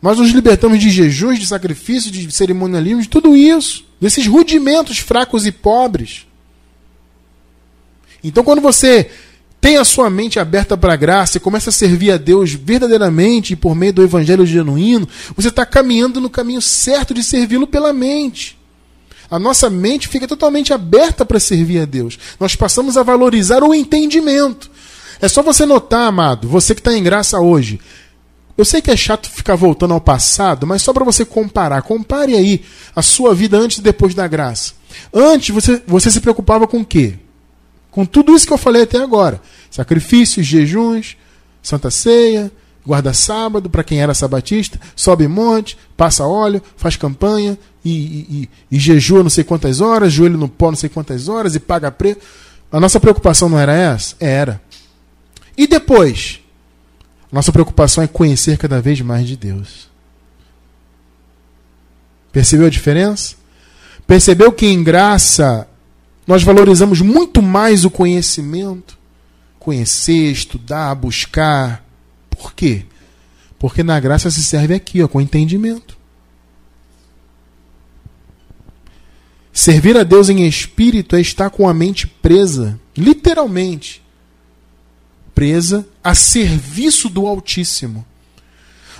[0.00, 5.46] Nós nos libertamos de jejuns, de sacrifícios, de cerimonialismo, de tudo isso, desses rudimentos fracos
[5.46, 6.26] e pobres.
[8.22, 9.10] Então, quando você
[9.60, 13.52] tem a sua mente aberta para a graça e começa a servir a Deus verdadeiramente
[13.52, 17.92] e por meio do evangelho genuíno, você está caminhando no caminho certo de servi-lo pela
[17.92, 18.58] mente
[19.30, 22.18] a nossa mente fica totalmente aberta para servir a Deus.
[22.38, 24.68] Nós passamos a valorizar o entendimento.
[25.20, 27.78] É só você notar, amado, você que está em graça hoje.
[28.60, 31.80] Eu sei que é chato ficar voltando ao passado, mas só para você comparar.
[31.80, 32.62] Compare aí
[32.94, 34.74] a sua vida antes e depois da graça.
[35.14, 37.14] Antes você, você se preocupava com o quê?
[37.90, 41.16] Com tudo isso que eu falei até agora: sacrifícios, jejuns,
[41.62, 42.52] santa ceia,
[42.84, 48.78] guarda sábado para quem era sabatista, sobe monte, passa óleo, faz campanha e, e, e,
[48.78, 52.18] jejua não sei quantas horas, joelho no pó não sei quantas horas e paga preço.
[52.70, 54.16] A nossa preocupação não era essa?
[54.20, 54.60] Era.
[55.56, 56.40] E depois?
[57.30, 59.88] Nossa preocupação é conhecer cada vez mais de Deus.
[62.32, 63.36] Percebeu a diferença?
[64.06, 65.68] Percebeu que em graça
[66.26, 68.98] nós valorizamos muito mais o conhecimento?
[69.58, 71.84] Conhecer, estudar, buscar
[72.30, 72.86] por quê?
[73.58, 75.98] Porque na graça se serve aqui, ó, com entendimento.
[79.52, 84.02] Servir a Deus em espírito é estar com a mente presa, literalmente,
[85.40, 88.04] presa a serviço do Altíssimo.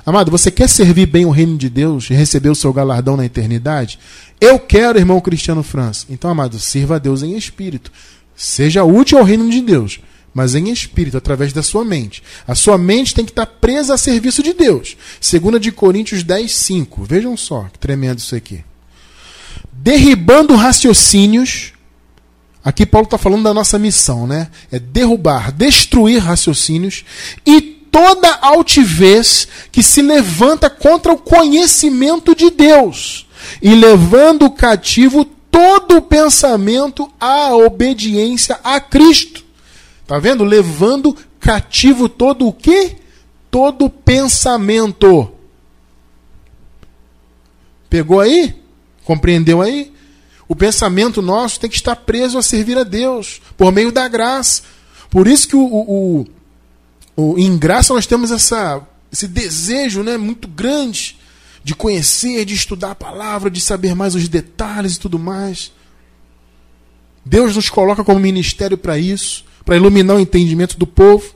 [0.07, 3.27] Amado, você quer servir bem o reino de Deus e receber o seu galardão na
[3.27, 3.99] eternidade?
[4.41, 6.07] Eu quero, irmão Cristiano França.
[6.09, 7.93] Então, amado, sirva a Deus em espírito.
[8.35, 10.01] Seja útil ao reino de Deus
[10.33, 12.23] mas em espírito, através da sua mente.
[12.47, 14.97] A sua mente tem que estar presa a serviço de Deus.
[15.21, 17.03] Segunda de Coríntios 10, 5.
[17.03, 18.65] Vejam só, que tremendo isso aqui.
[19.73, 21.73] Derribando raciocínios.
[22.65, 24.51] Aqui Paulo está falando da nossa missão, né?
[24.71, 27.05] É derrubar, destruir raciocínios
[27.47, 33.27] e toda altivez que se levanta contra o conhecimento de Deus
[33.63, 39.45] e levando cativo todo o pensamento à obediência a Cristo.
[40.07, 40.45] Tá vendo?
[40.45, 42.97] Levando cativo todo o quê?
[43.51, 45.33] Todo pensamento.
[47.89, 48.55] Pegou aí?
[49.05, 49.93] Compreendeu aí?
[50.51, 54.63] O pensamento nosso tem que estar preso a servir a Deus, por meio da graça.
[55.09, 56.27] Por isso que o, o,
[57.17, 61.17] o, em graça nós temos essa, esse desejo né, muito grande
[61.63, 65.71] de conhecer, de estudar a palavra, de saber mais os detalhes e tudo mais.
[67.25, 71.33] Deus nos coloca como ministério para isso, para iluminar o entendimento do povo,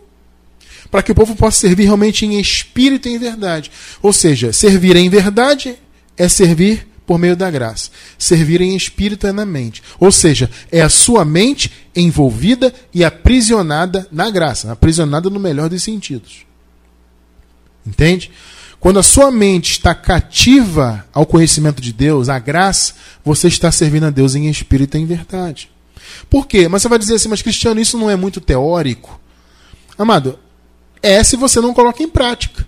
[0.90, 3.70] para que o povo possa servir realmente em espírito e em verdade.
[4.02, 5.76] Ou seja, servir em verdade
[6.16, 7.90] é servir por meio da graça.
[8.18, 9.82] Servir em espírito é na mente.
[9.98, 14.72] Ou seja, é a sua mente envolvida e aprisionada na graça.
[14.72, 16.46] Aprisionada no melhor dos sentidos.
[17.86, 18.30] Entende?
[18.80, 22.94] Quando a sua mente está cativa ao conhecimento de Deus, à graça,
[23.24, 25.70] você está servindo a Deus em espírito e em verdade.
[26.28, 26.68] Por quê?
[26.68, 29.18] Mas você vai dizer assim, mas Cristiano, isso não é muito teórico?
[29.96, 30.38] Amado,
[31.02, 32.66] é se você não coloca em prática.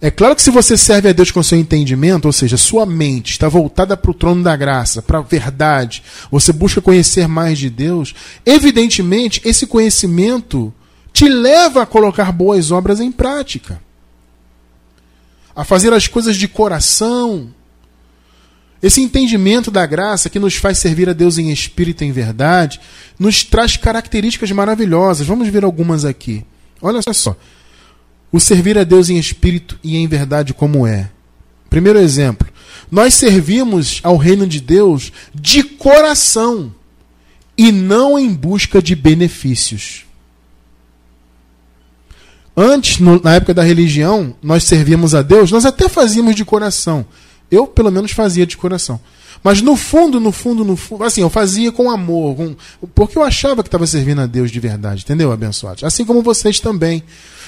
[0.00, 3.32] É claro que se você serve a Deus com seu entendimento, ou seja, sua mente
[3.32, 7.70] está voltada para o trono da graça, para a verdade, você busca conhecer mais de
[7.70, 10.72] Deus, evidentemente esse conhecimento
[11.12, 13.80] te leva a colocar boas obras em prática,
[15.54, 17.48] a fazer as coisas de coração.
[18.82, 22.78] Esse entendimento da graça que nos faz servir a Deus em espírito e em verdade,
[23.18, 25.26] nos traz características maravilhosas.
[25.26, 26.44] Vamos ver algumas aqui.
[26.82, 27.34] Olha só
[28.32, 31.10] o servir a Deus em espírito e em verdade como é.
[31.70, 32.46] Primeiro exemplo,
[32.90, 36.72] nós servimos ao reino de Deus de coração
[37.56, 40.04] e não em busca de benefícios.
[42.56, 47.04] Antes, no, na época da religião, nós servíamos a Deus, nós até fazíamos de coração.
[47.50, 48.98] Eu, pelo menos, fazia de coração.
[49.46, 52.56] Mas no fundo, no fundo, no fundo, assim, eu fazia com amor, com,
[52.92, 55.84] porque eu achava que estava servindo a Deus de verdade, entendeu, abençoados?
[55.84, 57.00] Assim como vocês também.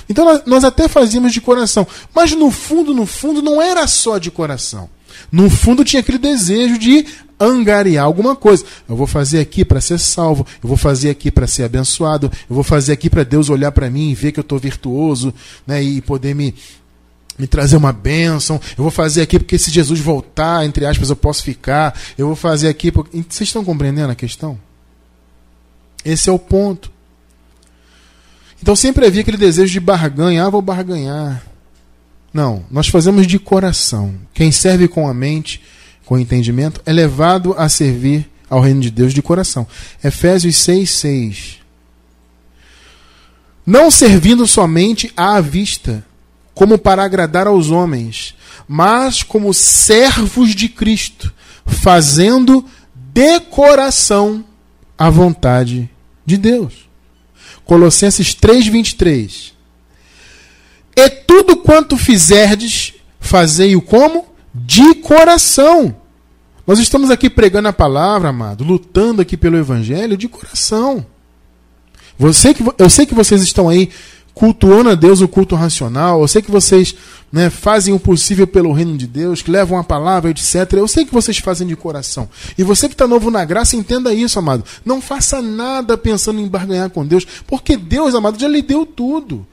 [0.09, 1.85] Então nós, até fazíamos de coração,
[2.15, 4.89] mas no fundo, no fundo, não era só de coração.
[5.33, 7.05] No fundo tinha aquele desejo de
[7.41, 8.65] angariar alguma coisa.
[8.89, 12.55] Eu vou fazer aqui para ser salvo, eu vou fazer aqui para ser abençoado, eu
[12.55, 15.35] vou fazer aqui para Deus olhar para mim e ver que eu estou virtuoso,
[15.67, 16.55] né, e poder me
[17.39, 18.61] me trazer uma bênção.
[18.77, 21.99] Eu vou fazer aqui porque se Jesus voltar, entre aspas, eu posso ficar.
[22.17, 24.59] Eu vou fazer aqui porque vocês estão compreendendo a questão?
[26.05, 26.91] Esse é o ponto.
[28.61, 31.43] Então sempre havia aquele desejo de barganha, ah, vou barganhar.
[32.33, 34.15] Não, nós fazemos de coração.
[34.35, 35.63] Quem serve com a mente,
[36.05, 39.67] com entendimento, é levado a servir ao reino de Deus de coração.
[40.03, 41.59] Efésios 6, 6.
[43.65, 46.05] Não servindo somente à vista,
[46.59, 48.35] como para agradar aos homens,
[48.67, 51.33] mas como servos de Cristo,
[51.65, 54.45] fazendo de coração
[54.99, 55.89] a vontade
[56.27, 56.89] de Deus.
[57.65, 59.53] Colossenses 3:23.
[60.97, 64.27] E tudo quanto fizerdes, fazei-o como?
[64.53, 65.95] De coração.
[66.67, 71.07] Nós estamos aqui pregando a palavra, amado, lutando aqui pelo evangelho de coração.
[72.19, 73.91] Você que, eu sei que vocês estão aí
[74.39, 76.95] cultuando a Deus o culto racional, eu sei que vocês
[77.33, 80.75] né, fazem o possível pelo reino de Deus, que levam a palavra, etc.
[80.75, 82.29] Eu sei que vocês fazem de coração.
[82.57, 84.63] E você que está novo na graça, entenda isso, amado.
[84.85, 89.45] Não faça nada pensando em barganhar com Deus, porque Deus, amado, já lhe deu tudo.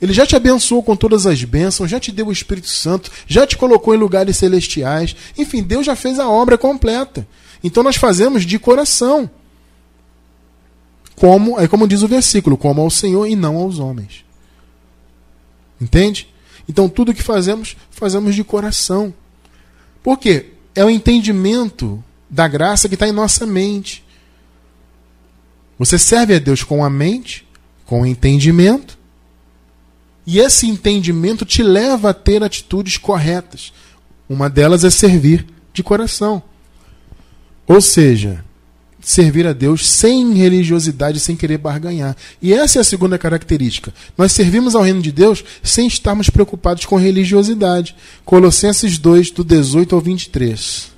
[0.00, 3.46] Ele já te abençoou com todas as bênçãos, já te deu o Espírito Santo, já
[3.46, 5.14] te colocou em lugares celestiais.
[5.36, 7.28] Enfim, Deus já fez a obra completa.
[7.62, 9.28] Então nós fazemos de coração.
[11.18, 14.24] Como, é como diz o versículo, como ao Senhor e não aos homens.
[15.80, 16.28] Entende?
[16.68, 19.12] Então tudo que fazemos, fazemos de coração.
[20.02, 20.52] Por quê?
[20.74, 24.04] É o entendimento da graça que está em nossa mente.
[25.78, 27.46] Você serve a Deus com a mente,
[27.84, 28.98] com o entendimento,
[30.26, 33.72] e esse entendimento te leva a ter atitudes corretas.
[34.28, 36.42] Uma delas é servir de coração.
[37.66, 38.44] Ou seja,
[39.08, 42.14] servir a Deus sem religiosidade, sem querer barganhar.
[42.42, 43.92] E essa é a segunda característica.
[44.18, 47.96] Nós servimos ao reino de Deus sem estarmos preocupados com religiosidade.
[48.22, 50.92] Colossenses 2, do 18 ao 23.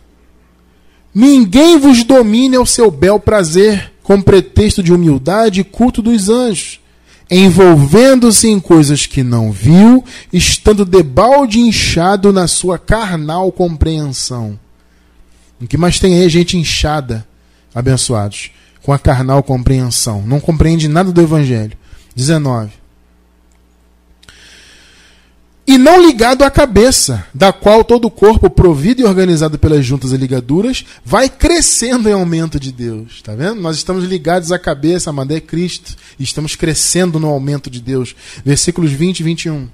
[1.14, 6.80] Ninguém vos domine ao seu bel prazer, com pretexto de humildade e culto dos anjos,
[7.30, 14.58] envolvendo-se em coisas que não viu, estando debalde inchado na sua carnal compreensão.
[15.60, 17.29] O que mais tem aí gente inchada
[17.74, 18.50] abençoados,
[18.82, 20.22] com a carnal compreensão.
[20.22, 21.76] Não compreende nada do Evangelho.
[22.14, 22.80] 19.
[25.70, 30.10] e não ligado à cabeça, da qual todo o corpo, provido e organizado pelas juntas
[30.10, 33.12] e ligaduras, vai crescendo em aumento de Deus.
[33.12, 33.60] Está vendo?
[33.60, 38.16] Nós estamos ligados à cabeça, amado, é Cristo, e estamos crescendo no aumento de Deus.
[38.44, 39.68] Versículos 20 e 21.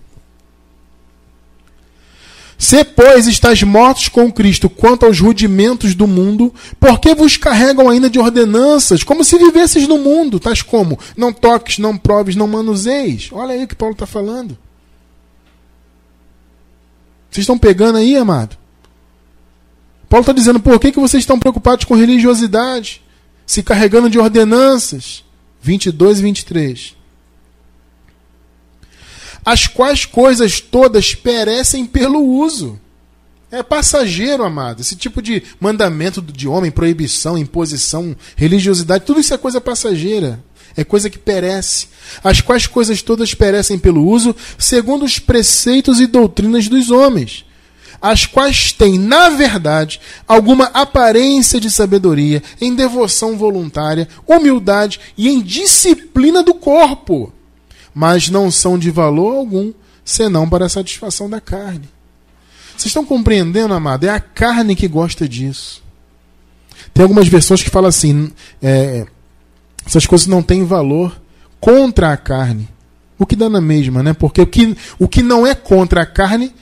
[2.59, 7.89] Se, pois, estáis mortos com Cristo quanto aos rudimentos do mundo, por que vos carregam
[7.89, 12.47] ainda de ordenanças, como se vivesses no mundo, tais como não toques, não proves, não
[12.47, 13.29] manuseis?
[13.31, 14.57] Olha aí o que Paulo está falando.
[17.31, 18.57] Vocês estão pegando aí, amado?
[20.09, 23.03] Paulo está dizendo, por que, que vocês estão preocupados com religiosidade?
[23.45, 25.25] Se carregando de ordenanças.
[25.61, 26.96] 22 e 23.
[29.47, 32.79] As quais coisas todas perecem pelo uso.
[33.51, 34.81] É passageiro, amado.
[34.81, 40.45] Esse tipo de mandamento de homem, proibição, imposição, religiosidade, tudo isso é coisa passageira
[40.77, 41.89] é coisa que perece,
[42.23, 47.47] as quais coisas todas perecem pelo uso, segundo os preceitos e doutrinas dos homens,
[48.01, 55.41] as quais têm, na verdade, alguma aparência de sabedoria, em devoção voluntária, humildade e em
[55.41, 57.33] disciplina do corpo,
[57.97, 59.73] mas não são de valor algum,
[60.05, 61.89] senão para a satisfação da carne.
[62.73, 64.05] Vocês estão compreendendo, amado?
[64.05, 65.83] É a carne que gosta disso.
[66.93, 68.31] Tem algumas versões que falam assim:
[68.61, 69.07] é,
[69.87, 71.19] essas coisas não têm valor
[71.59, 72.69] contra a carne.
[73.19, 74.13] O que dá na mesma, né?
[74.13, 76.55] Porque o que, o que não é contra a carne,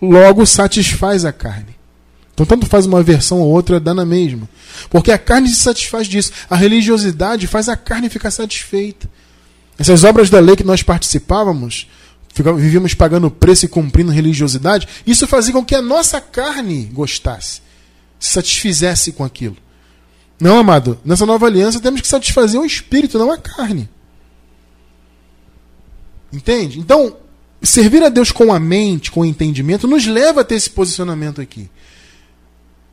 [0.00, 1.74] logo satisfaz a carne.
[2.32, 4.48] Então, tanto faz uma versão ou outra, dá na mesma.
[4.88, 6.30] Porque a carne se satisfaz disso.
[6.48, 9.10] A religiosidade faz a carne ficar satisfeita.
[9.80, 11.88] Essas obras da lei que nós participávamos,
[12.34, 17.62] vivíamos pagando preço e cumprindo religiosidade, isso fazia com que a nossa carne gostasse,
[18.18, 19.56] se satisfizesse com aquilo.
[20.38, 23.88] Não, amado, nessa nova aliança temos que satisfazer o espírito, não a carne.
[26.30, 26.78] Entende?
[26.78, 27.16] Então,
[27.62, 31.40] servir a Deus com a mente, com o entendimento, nos leva a ter esse posicionamento
[31.40, 31.70] aqui.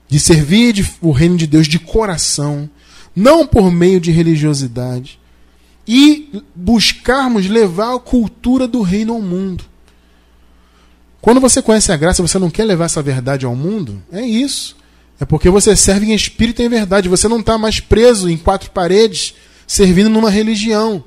[0.08, 2.70] De servir o reino de Deus de coração,
[3.14, 5.20] não por meio de religiosidade.
[5.88, 9.64] E buscarmos levar a cultura do reino ao mundo.
[11.22, 14.02] Quando você conhece a graça, você não quer levar essa verdade ao mundo?
[14.12, 14.76] É isso.
[15.20, 17.10] É porque você serve em espírito e em verdade.
[17.10, 19.34] Você não está mais preso em quatro paredes,
[19.66, 21.04] servindo numa religião.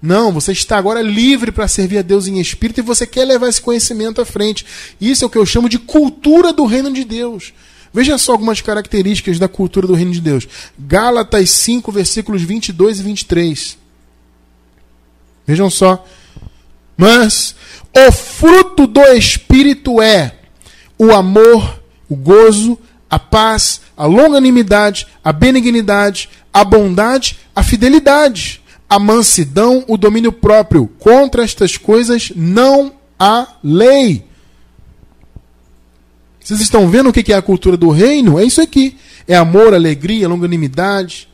[0.00, 3.48] Não, você está agora livre para servir a Deus em espírito e você quer levar
[3.48, 4.66] esse conhecimento à frente.
[5.00, 7.52] Isso é o que eu chamo de cultura do reino de Deus.
[7.94, 10.48] Veja só algumas características da cultura do reino de Deus.
[10.78, 13.81] Gálatas 5, versículos 22 e 23.
[15.46, 16.04] Vejam só.
[16.96, 17.54] Mas
[17.96, 20.34] o fruto do Espírito é
[20.98, 22.78] o amor, o gozo,
[23.10, 30.86] a paz, a longanimidade, a benignidade, a bondade, a fidelidade, a mansidão, o domínio próprio.
[30.98, 34.24] Contra estas coisas não há lei.
[36.40, 38.38] Vocês estão vendo o que é a cultura do reino?
[38.38, 38.96] É isso aqui.
[39.28, 41.28] É amor, alegria, longanimidade.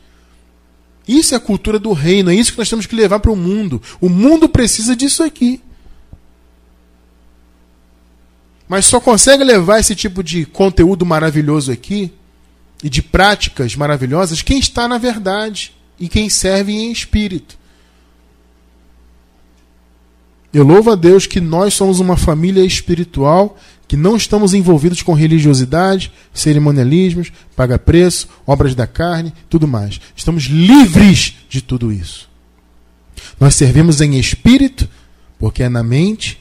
[1.09, 2.29] Isso é a cultura do reino.
[2.29, 3.81] É isso que nós temos que levar para o mundo.
[3.99, 5.59] O mundo precisa disso aqui.
[8.67, 12.13] Mas só consegue levar esse tipo de conteúdo maravilhoso aqui
[12.83, 17.57] e de práticas maravilhosas quem está na verdade e quem serve em espírito.
[20.53, 23.57] Eu louvo a Deus que nós somos uma família espiritual,
[23.89, 29.99] que não estamos envolvidos com religiosidade, cerimonialismos, paga preço, obras da carne, tudo mais.
[30.15, 32.29] Estamos livres de tudo isso.
[33.39, 34.87] Nós servimos em espírito,
[35.39, 36.39] porque é na mente,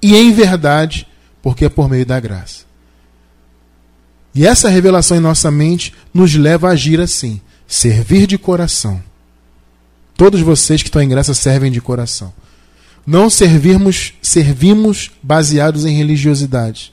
[0.00, 1.08] e em verdade,
[1.42, 2.64] porque é por meio da graça.
[4.32, 9.02] E essa revelação em nossa mente nos leva a agir assim: servir de coração.
[10.16, 12.32] Todos vocês que estão em graça servem de coração.
[13.06, 16.92] Não servirmos, servimos baseados em religiosidade.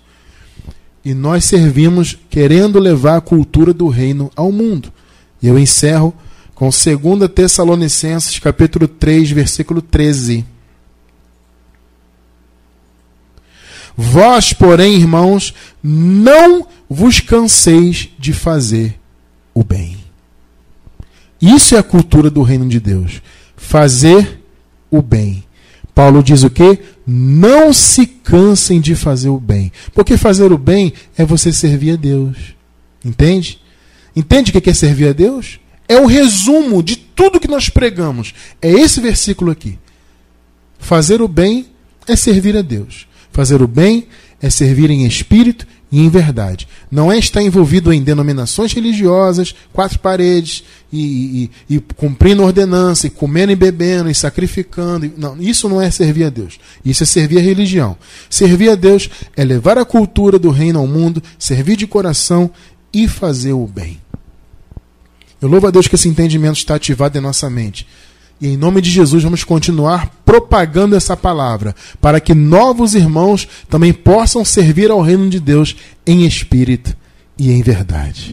[1.03, 4.93] E nós servimos querendo levar a cultura do reino ao mundo.
[5.41, 6.13] E eu encerro
[6.53, 10.45] com 2 Tessalonicenses, capítulo 3, versículo 13.
[13.95, 15.53] Vós, porém, irmãos,
[15.83, 18.99] não vos canseis de fazer
[19.53, 19.97] o bem.
[21.41, 23.21] Isso é a cultura do reino de Deus.
[23.55, 24.41] Fazer
[24.89, 25.43] o bem.
[25.93, 26.79] Paulo diz o quê?
[27.05, 29.71] Não se cansem de fazer o bem.
[29.93, 32.55] Porque fazer o bem é você servir a Deus.
[33.03, 33.59] Entende?
[34.15, 35.59] Entende o que é servir a Deus?
[35.87, 38.33] É o resumo de tudo que nós pregamos.
[38.61, 39.77] É esse versículo aqui.
[40.79, 41.67] Fazer o bem
[42.07, 43.07] é servir a Deus.
[43.31, 44.07] Fazer o bem
[44.41, 46.67] é servir em espírito e em verdade.
[46.89, 53.11] Não é estar envolvido em denominações religiosas, quatro paredes, e, e, e cumprindo ordenança, e
[53.11, 55.13] comendo e bebendo, e sacrificando.
[55.15, 56.59] Não, isso não é servir a Deus.
[56.83, 57.95] Isso é servir a religião.
[58.27, 62.49] Servir a Deus é levar a cultura do reino ao mundo, servir de coração
[62.91, 64.01] e fazer o bem.
[65.39, 67.85] Eu louvo a Deus que esse entendimento está ativado em nossa mente.
[68.43, 73.93] E em nome de Jesus vamos continuar propagando essa palavra, para que novos irmãos também
[73.93, 76.93] possam servir ao reino de Deus em espírito
[77.39, 78.31] e em verdade.